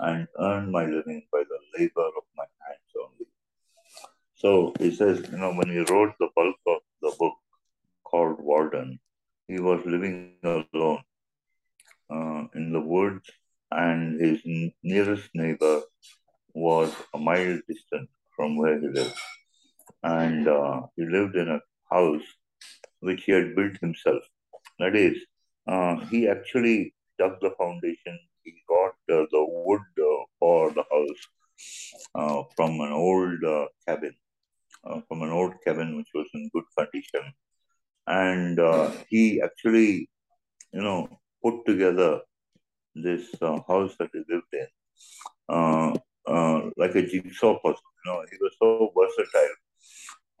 and 0.00 0.26
earned 0.40 0.72
my 0.72 0.86
living 0.86 1.22
by 1.32 1.44
the 1.48 1.60
labor 1.78 2.08
of 2.18 2.24
my 2.36 2.46
hands 2.66 2.92
only. 3.00 3.26
So 4.34 4.72
he 4.80 4.90
says, 4.90 5.24
you 5.30 5.38
know, 5.38 5.52
when 5.52 5.68
he 5.68 5.78
wrote 5.92 6.14
the 6.18 6.30
bulk 6.34 6.56
of 6.66 6.80
the 7.00 7.14
book 7.16 7.34
called 8.12 8.38
Walden, 8.40 9.00
he 9.48 9.60
was 9.60 9.86
living 9.86 10.18
alone 10.22 10.66
uh, 12.14 12.44
in 12.54 12.72
the 12.72 12.80
woods, 12.80 13.28
and 13.70 14.20
his 14.20 14.40
nearest 14.82 15.28
neighbor 15.34 15.80
was 16.54 16.92
a 17.14 17.18
mile 17.18 17.58
distant 17.68 18.08
from 18.36 18.56
where 18.56 18.78
he 18.80 18.88
lived. 18.98 19.18
and 20.02 20.46
uh, 20.48 20.80
he 20.96 21.04
lived 21.14 21.36
in 21.36 21.48
a 21.48 21.60
house 21.94 22.26
which 23.00 23.22
he 23.24 23.32
had 23.32 23.54
built 23.56 23.76
himself. 23.80 24.22
That 24.78 24.96
is, 24.96 25.16
uh, 25.66 25.96
he 26.10 26.28
actually 26.28 26.94
dug 27.18 27.34
the 27.40 27.50
foundation. 27.58 28.18
He 28.44 28.52
got 28.68 28.94
uh, 29.16 29.26
the 29.32 29.44
wood 29.66 29.86
uh, 30.10 30.24
for 30.40 30.70
the 30.72 30.84
house 30.94 31.22
uh, 32.14 32.42
from 32.56 32.80
an 32.80 32.92
old 32.92 33.44
uh, 33.44 33.66
cabin, 33.86 34.14
from 35.08 35.22
an 35.22 35.30
old 35.30 35.54
cabin 35.64 35.96
which 35.96 36.10
was 36.14 36.26
in 36.34 36.50
good 36.54 36.68
condition, 36.78 37.32
and 38.06 38.58
uh, 38.58 38.90
he 39.08 39.40
actually, 39.42 40.08
you 40.72 40.82
know, 40.82 41.08
put 41.44 41.64
together 41.66 42.20
this 42.94 43.28
uh, 43.42 43.60
house 43.68 43.94
that 43.98 44.10
he 44.12 44.22
lived 44.28 44.52
in, 44.52 44.66
uh, 45.48 45.94
uh, 46.26 46.70
like 46.76 46.94
a 46.94 47.06
jigsaw 47.06 47.58
puzzle. 47.58 47.92
You 48.04 48.12
know, 48.12 48.24
he 48.30 48.36
was 48.40 48.54
so 48.60 48.92
versatile 48.96 49.56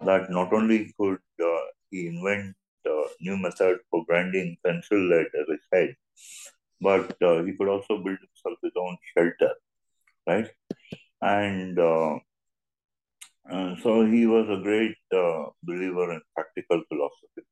that 0.06 0.30
not 0.30 0.52
only 0.52 0.92
could 0.98 1.18
uh, 1.42 1.64
he 1.90 2.08
invent 2.08 2.54
uh, 2.88 3.04
new 3.20 3.36
method 3.36 3.78
for 3.90 4.04
grinding 4.06 4.56
pencil 4.64 4.98
lead, 4.98 5.26
as 5.40 5.46
I 5.50 5.58
said, 5.72 5.96
but 6.80 7.16
he 7.46 7.52
could 7.56 7.68
also 7.68 7.98
build 7.98 8.18
himself 8.18 8.58
his 8.62 8.72
own 8.76 8.96
shelter, 9.16 9.54
right? 10.26 10.50
And 11.22 11.78
uh, 11.78 12.18
so 13.82 14.04
he 14.06 14.26
was 14.26 14.48
a 14.48 14.62
great 14.62 14.96
uh, 15.14 15.46
believer 15.62 16.12
in 16.12 16.20
practical 16.34 16.82
philosophy. 16.88 17.42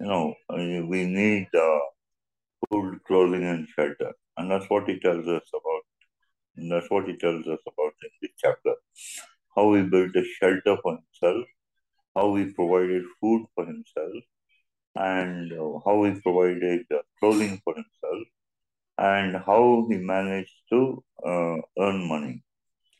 You 0.00 0.06
know, 0.06 0.34
we 0.48 1.06
need 1.06 1.48
uh, 1.54 1.80
food, 2.70 3.00
clothing, 3.06 3.44
and 3.44 3.68
shelter, 3.68 4.12
and 4.36 4.50
that's 4.50 4.68
what 4.70 4.88
he 4.88 4.98
tells 5.00 5.26
us 5.28 5.48
about. 5.52 5.82
And 6.56 6.72
that's 6.72 6.90
what 6.90 7.06
he 7.08 7.16
tells 7.16 7.46
us 7.46 7.60
about 7.66 7.94
in 8.02 8.10
this 8.22 8.32
chapter. 8.38 8.74
How 9.56 9.74
he 9.74 9.82
built 9.82 10.16
a 10.16 10.24
shelter 10.24 10.76
for 10.82 10.98
himself, 10.98 11.46
how 12.16 12.34
he 12.36 12.46
provided 12.46 13.04
food 13.20 13.46
for 13.54 13.66
himself, 13.66 14.22
and 14.96 15.52
uh, 15.52 15.78
how 15.84 16.04
he 16.04 16.20
provided 16.20 16.86
uh, 16.94 17.02
clothing 17.20 17.60
for 17.64 17.74
himself, 17.74 18.26
and 18.98 19.36
how 19.36 19.86
he 19.90 19.98
managed 19.98 20.56
to 20.70 21.04
uh, 21.26 21.58
earn 21.78 22.08
money, 22.08 22.42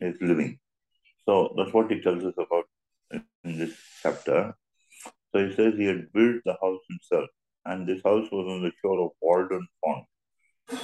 his 0.01 0.17
living. 0.21 0.59
So 1.27 1.55
that's 1.57 1.73
what 1.73 1.91
he 1.91 2.01
tells 2.01 2.25
us 2.25 2.35
about 2.37 2.67
in 3.13 3.59
this 3.59 3.75
chapter. 4.03 4.55
So 5.33 5.47
he 5.47 5.55
says 5.55 5.75
he 5.77 5.87
had 5.87 6.13
built 6.13 6.43
the 6.45 6.57
house 6.61 6.80
himself, 7.01 7.29
and 7.67 7.87
this 7.87 8.01
house 8.05 8.29
was 8.31 8.47
on 8.47 8.63
the 8.63 8.73
shore 8.81 9.05
of 9.05 9.11
Walden 9.21 9.67
Pond 9.85 10.05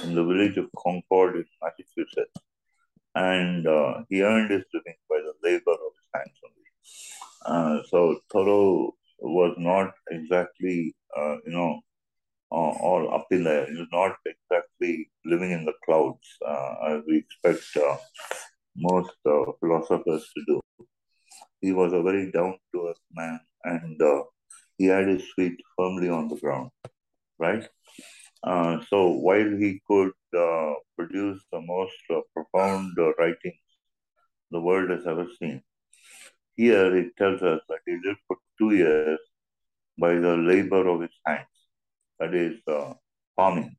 in 0.03 0.15
the 0.15 0.23
village 0.23 0.57
of 0.57 0.69
Concord 0.77 1.35
in 1.37 1.45
Massachusetts. 1.61 2.33
And 3.15 3.67
uh, 3.67 4.03
he 4.09 4.21
earned 4.21 4.51
his 4.51 4.63
living 4.73 4.95
by 5.09 5.17
the 5.17 5.33
labor 5.43 5.71
of 5.71 5.91
his 5.97 6.09
hands 6.13 6.37
only. 6.45 7.79
Uh, 7.79 7.83
so 7.89 8.19
Thoreau 8.31 8.93
was 9.19 9.55
not 9.57 9.91
exactly, 10.11 10.95
uh, 11.17 11.37
you 11.45 11.53
know, 11.53 11.79
uh, 12.51 12.55
all 12.55 13.13
up 13.13 13.25
in 13.31 13.43
the 13.43 13.49
air. 13.49 13.65
He 13.65 13.77
was 13.77 13.87
not 13.91 14.15
exactly 14.25 15.09
living 15.25 15.51
in 15.51 15.65
the 15.65 15.73
clouds 15.83 16.27
uh, 16.47 16.75
as 16.89 17.01
we 17.07 17.17
expect 17.17 17.65
uh, 17.83 17.97
most 18.75 19.11
philosophers 19.23 20.29
to 20.35 20.43
do. 20.45 20.61
He 21.59 21.71
was 21.71 21.91
a 21.93 22.03
very 22.03 22.31
down 22.31 22.57
to 22.73 22.89
earth 22.89 23.01
man 23.11 23.39
and 23.63 24.01
uh, 24.01 24.23
he 24.77 24.85
had 24.85 25.07
his 25.07 25.23
feet 25.35 25.59
firmly 25.75 26.09
on 26.09 26.27
the 26.27 26.35
ground, 26.35 26.69
right? 27.39 27.67
Uh, 28.43 28.79
so 28.89 29.09
while 29.09 29.51
he 29.57 29.81
could 29.87 30.11
uh, 30.37 30.73
produce 30.95 31.41
the 31.51 31.61
most 31.61 32.03
uh, 32.15 32.21
profound 32.33 32.91
uh, 32.99 33.13
writings 33.15 33.65
the 34.51 34.59
world 34.59 34.89
has 34.89 35.05
ever 35.07 35.27
seen, 35.39 35.61
here 36.55 36.95
it 36.95 37.15
tells 37.17 37.41
us 37.41 37.61
that 37.69 37.79
he 37.85 37.97
lived 38.05 38.19
for 38.27 38.37
two 38.59 38.75
years 38.75 39.19
by 39.99 40.13
the 40.13 40.35
labor 40.37 40.87
of 40.87 41.01
his 41.01 41.17
hands, 41.25 41.57
that 42.19 42.33
is, 42.33 42.59
uh, 42.67 42.93
farming. 43.35 43.75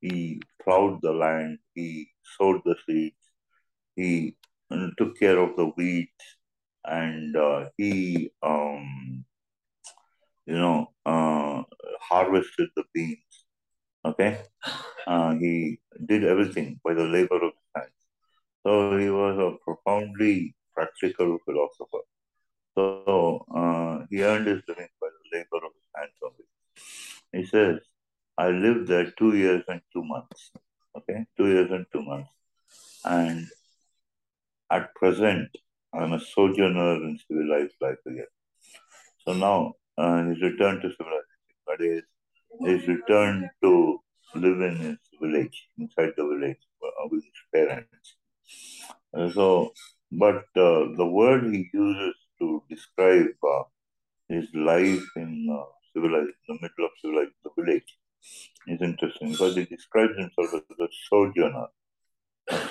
He 0.00 0.40
plowed 0.62 1.00
the 1.02 1.12
land, 1.12 1.58
he 1.74 2.08
sowed 2.38 2.59
the 2.70 2.76
seeds, 2.86 3.24
he 3.96 4.36
took 4.98 5.18
care 5.18 5.38
of 5.38 5.56
the 5.56 5.66
wheat, 5.76 6.18
and 6.84 7.36
uh, 7.36 7.68
he, 7.76 8.30
um, 8.42 9.24
you 10.46 10.58
know, 10.62 10.78
uh, 11.04 11.62
harvested 12.10 12.68
the 12.76 12.84
beans. 12.94 13.34
Okay, 14.10 14.32
uh, 15.06 15.32
he 15.34 15.78
did 16.10 16.24
everything 16.24 16.80
by 16.84 16.94
the 16.94 17.08
labor 17.16 17.40
of 17.48 17.52
his 17.60 17.70
hands. 17.76 18.00
So 18.64 18.96
he 18.96 19.10
was 19.10 19.36
a 19.38 19.50
profoundly 19.64 20.54
practical 20.74 21.38
philosopher. 21.44 22.04
So 22.76 23.44
uh, 23.54 24.06
he 24.10 24.22
earned 24.22 24.46
his 24.46 24.62
living 24.68 24.88
by 25.00 25.08
the 25.16 25.38
labor 25.38 25.60
of 25.66 25.72
his 25.78 25.88
hands 25.96 26.18
only. 26.28 26.46
He 27.32 27.44
says, 27.46 27.80
I 28.38 28.48
lived 28.48 28.88
there 28.88 29.10
two 29.18 29.36
years 29.36 29.64
and 29.68 29.80
two 29.92 30.04
months. 30.04 30.52
Okay, 30.96 31.26
two 31.36 31.48
years 31.48 31.70
and 31.70 31.86
two 31.92 32.02
months. 32.02 32.30
And 33.04 33.46
at 34.70 34.94
present, 34.94 35.48
I'm 35.92 36.12
a 36.12 36.20
sojourner 36.20 36.94
in 36.96 37.18
civilized 37.26 37.74
life 37.80 37.98
again. 38.06 38.26
So 39.26 39.32
now 39.34 39.74
uh, 39.98 40.24
he's 40.24 40.42
returned 40.42 40.82
to 40.82 40.90
civilization. 40.90 41.26
That 41.66 41.80
is, 41.80 42.02
he's 42.60 42.88
returned 42.88 43.48
to 43.62 44.00
live 44.34 44.60
in 44.60 44.76
his 44.76 44.98
village, 45.20 45.68
inside 45.78 46.12
the 46.16 46.24
village 46.24 46.58
uh, 46.82 47.08
with 47.10 47.24
his 47.24 47.32
parents. 47.52 48.16
Uh, 49.12 49.30
so, 49.32 49.72
but 50.12 50.44
uh, 50.56 50.94
the 50.96 51.06
word 51.06 51.52
he 51.52 51.68
uses 51.72 52.14
to 52.38 52.62
describe 52.68 53.26
uh, 53.42 53.62
his 54.28 54.46
life 54.54 55.04
in 55.16 55.48
uh, 55.52 55.64
civilized, 55.92 56.36
the 56.48 56.54
middle 56.54 56.84
of 56.84 56.90
civilized, 57.00 57.32
the 57.44 57.50
village, 57.62 57.98
is 58.66 58.80
interesting 58.80 59.32
because 59.32 59.56
he 59.56 59.64
describes 59.64 60.16
himself 60.16 60.54
as 60.54 60.78
a 60.78 60.88
sojourner. 61.08 61.66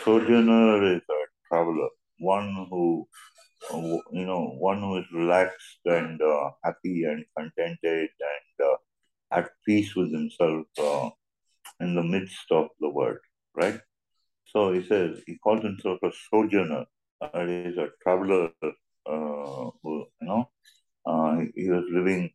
Sojourner 0.03 0.95
is 0.95 1.01
a 1.09 1.21
traveler, 1.47 1.89
one 2.19 2.67
who, 2.69 3.07
you 4.11 4.25
know, 4.25 4.55
one 4.57 4.79
who 4.79 4.97
is 4.97 5.05
relaxed 5.13 5.79
and 5.85 6.21
uh, 6.21 6.51
happy 6.63 7.03
and 7.03 7.25
contented 7.37 8.09
and 8.33 8.67
uh, 8.67 8.75
at 9.31 9.49
peace 9.65 9.95
with 9.95 10.11
himself 10.11 10.65
uh, 10.79 11.09
in 11.79 11.95
the 11.95 12.03
midst 12.03 12.51
of 12.51 12.67
the 12.79 12.89
world, 12.89 13.19
right? 13.55 13.79
So 14.45 14.73
he 14.73 14.83
says 14.83 15.21
he 15.27 15.37
calls 15.37 15.63
himself 15.63 15.99
a 16.03 16.11
sojourner. 16.29 16.85
That 17.21 17.49
is 17.49 17.77
a 17.77 17.89
traveler 18.01 18.49
who, 19.05 19.73
you 19.83 20.27
know, 20.27 20.49
he 21.55 21.69
was 21.69 21.85
living 21.91 22.31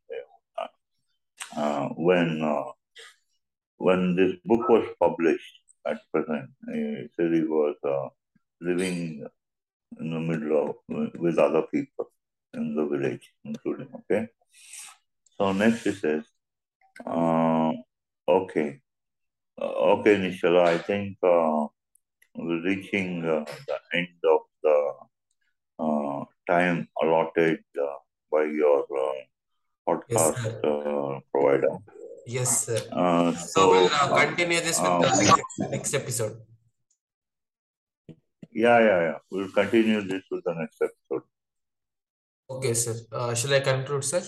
uh, 0.58 1.60
uh, 1.60 1.88
when 1.96 2.42
uh, 2.42 2.72
when 3.76 4.16
this 4.16 4.34
book 4.44 4.68
was 4.68 4.86
published 5.00 5.63
at 5.86 5.98
present. 6.12 6.50
He 6.72 7.08
said 7.16 7.32
he 7.32 7.42
was 7.42 7.76
uh, 7.84 8.08
living 8.60 9.26
in 10.00 10.10
the 10.10 10.20
middle 10.20 10.70
of 10.70 10.76
with 11.18 11.38
other 11.38 11.62
people 11.62 12.10
in 12.54 12.74
the 12.74 12.86
village, 12.86 13.32
including 13.44 13.88
okay. 13.94 14.28
So 15.38 15.52
next 15.52 15.84
he 15.84 15.92
says, 15.92 16.24
uh, 17.06 17.72
okay, 18.28 18.80
uh, 19.60 19.74
okay, 19.94 20.16
Nishala, 20.16 20.64
I 20.66 20.78
think 20.78 21.16
uh, 21.22 21.66
we're 22.36 22.62
reaching 22.62 23.24
uh, 23.24 23.44
the 23.66 23.78
end 23.92 24.08
of 24.24 24.40
the 24.62 24.92
uh, 25.78 26.24
time 26.48 26.88
allotted 27.02 27.60
uh, 27.80 27.96
by 28.30 28.44
your 28.44 28.80
uh, 28.82 29.20
podcast 29.88 30.38
uh, 30.64 31.20
provider. 31.32 31.76
Yes, 32.26 32.66
sir. 32.66 32.80
Uh, 32.92 33.32
So 33.34 33.46
so, 33.46 33.70
we'll 33.70 33.90
uh, 33.92 34.26
continue 34.26 34.60
this 34.60 34.80
with 34.80 34.88
uh, 34.88 35.00
the 35.00 35.22
next, 35.22 35.70
next 35.70 35.94
episode. 35.94 36.36
yeah, 38.52 38.78
yeah, 38.80 39.00
yeah. 39.08 39.18
We'll 39.30 39.50
continue 39.50 40.00
this 40.02 40.22
with 40.30 40.44
the 40.44 40.54
next 40.54 40.80
episode. 40.80 41.22
Okay, 42.48 42.74
sir. 42.74 42.94
Uh, 43.12 43.34
shall 43.34 43.54
I 43.54 43.60
conclude, 43.60 44.04
sir? 44.04 44.22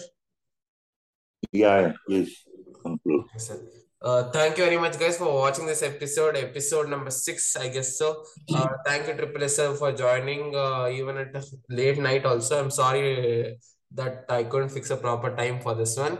Yeah, 1.52 1.80
yeah, 1.80 1.92
please 2.06 2.36
conclude. 2.82 3.24
Sir. 3.38 3.58
Uh, 4.02 4.30
thank 4.30 4.58
you 4.58 4.64
very 4.64 4.78
much, 4.78 4.98
guys, 4.98 5.16
for 5.16 5.32
watching 5.32 5.66
this 5.66 5.82
episode, 5.82 6.36
episode 6.36 6.88
number 6.90 7.10
six, 7.10 7.56
I 7.56 7.68
guess 7.68 7.98
so. 7.98 8.24
Uh, 8.54 8.68
thank 8.84 9.06
you, 9.08 9.14
Triple 9.14 9.44
S, 9.44 9.56
sir, 9.56 9.74
for 9.74 9.92
joining, 9.92 10.54
uh, 10.54 10.88
even 10.92 11.16
at 11.16 11.34
late 11.70 11.98
night. 11.98 12.26
Also, 12.26 12.60
I'm 12.62 12.70
sorry 12.70 13.58
that 13.94 14.24
I 14.28 14.44
couldn't 14.44 14.68
fix 14.68 14.90
a 14.90 14.96
proper 14.96 15.34
time 15.34 15.60
for 15.60 15.74
this 15.74 15.96
one. 15.96 16.18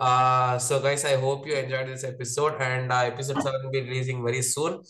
Uh, 0.00 0.58
so, 0.58 0.80
guys, 0.80 1.04
I 1.04 1.16
hope 1.16 1.46
you 1.46 1.54
enjoyed 1.54 1.88
this 1.88 2.04
episode, 2.04 2.60
and 2.60 2.90
uh, 2.90 3.02
episode 3.04 3.42
seven 3.42 3.60
will 3.64 3.70
be 3.70 3.82
releasing 3.82 4.24
very 4.24 4.42
soon. 4.42 4.80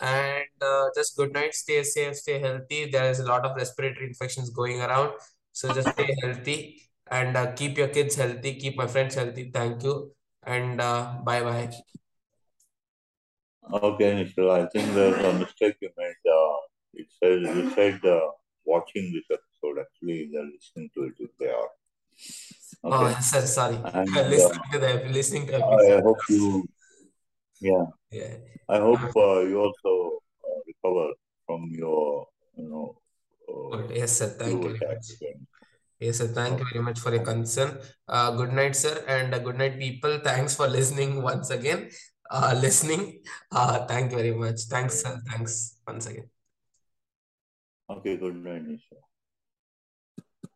And 0.00 0.44
uh, 0.60 0.86
just 0.94 1.16
good 1.16 1.32
night, 1.32 1.54
stay 1.54 1.82
safe, 1.82 2.16
stay 2.16 2.38
healthy. 2.38 2.90
There 2.90 3.10
is 3.10 3.20
a 3.20 3.24
lot 3.24 3.46
of 3.46 3.56
respiratory 3.56 4.06
infections 4.06 4.50
going 4.50 4.82
around, 4.82 5.12
so 5.52 5.72
just 5.72 5.88
stay 5.90 6.14
healthy 6.22 6.82
and 7.10 7.36
uh, 7.36 7.52
keep 7.52 7.78
your 7.78 7.88
kids 7.88 8.16
healthy, 8.16 8.54
keep 8.56 8.76
my 8.76 8.86
friends 8.86 9.14
healthy. 9.14 9.50
Thank 9.54 9.82
you 9.82 10.12
and 10.46 10.80
uh, 10.80 11.14
bye 11.24 11.42
bye. 11.42 11.70
Okay, 13.72 14.12
Nishala, 14.12 14.64
I 14.64 14.68
think 14.68 14.92
there's 14.94 15.24
a 15.24 15.32
mistake 15.38 15.76
you 15.80 15.88
made. 15.96 16.30
Uh, 16.30 16.56
it 16.92 17.06
says 17.10 17.56
you 17.56 17.70
said 17.70 18.04
uh, 18.04 18.30
watching 18.64 19.12
this 19.12 19.24
episode. 19.30 19.54
episode. 19.64 19.80
Actually, 19.82 20.30
they're 20.32 20.44
listening 20.44 20.90
to 20.94 21.04
it 21.04 21.14
if 21.18 21.30
they 21.38 21.48
are. 21.48 21.68
Oh, 22.84 22.92
Okay. 22.92 23.12
yes, 23.16 23.30
sir. 23.32 23.44
Sorry. 23.46 23.76
And 23.80 24.12
listening 24.28 24.60
uh, 24.68 24.72
to 24.72 24.78
the 24.78 24.92
listening 25.08 25.46
to 25.48 25.56
I 25.64 26.00
hope 26.04 26.20
you, 26.28 26.68
yeah, 27.60 27.86
Yeah. 28.12 28.36
I 28.68 28.78
hope 28.78 29.00
uh, 29.16 29.40
you 29.40 29.56
also 29.60 30.20
uh, 30.44 30.58
recover 30.68 31.12
from 31.46 31.68
your, 31.72 32.28
you 32.56 32.68
know, 32.68 33.00
uh. 33.48 33.88
Yes, 33.88 34.18
sir. 34.18 34.28
Thank 34.36 34.64
you. 34.64 34.76
Yes, 36.00 36.18
sir. 36.18 36.28
Thank 36.28 36.60
you 36.60 36.66
very 36.72 36.84
much 36.84 37.00
for 37.00 37.14
your 37.14 37.24
concern. 37.24 37.78
Uh, 38.06 38.32
good 38.36 38.52
night, 38.52 38.76
sir, 38.76 39.04
and 39.08 39.32
uh, 39.32 39.38
good 39.38 39.56
night, 39.56 39.78
people. 39.78 40.20
Thanks 40.20 40.54
for 40.54 40.68
listening 40.68 41.22
once 41.22 41.48
again. 41.50 41.88
Uh, 42.28 42.52
listening. 42.60 43.22
Uh, 43.50 43.86
thank 43.86 44.10
you 44.12 44.18
very 44.18 44.34
much. 44.34 44.68
Thanks, 44.68 45.00
sir. 45.00 45.16
Thanks 45.28 45.78
once 45.86 46.06
again. 46.06 46.28
Okay, 47.88 48.16
good 48.16 48.36
night, 48.44 48.66
Nisha. 48.68 49.03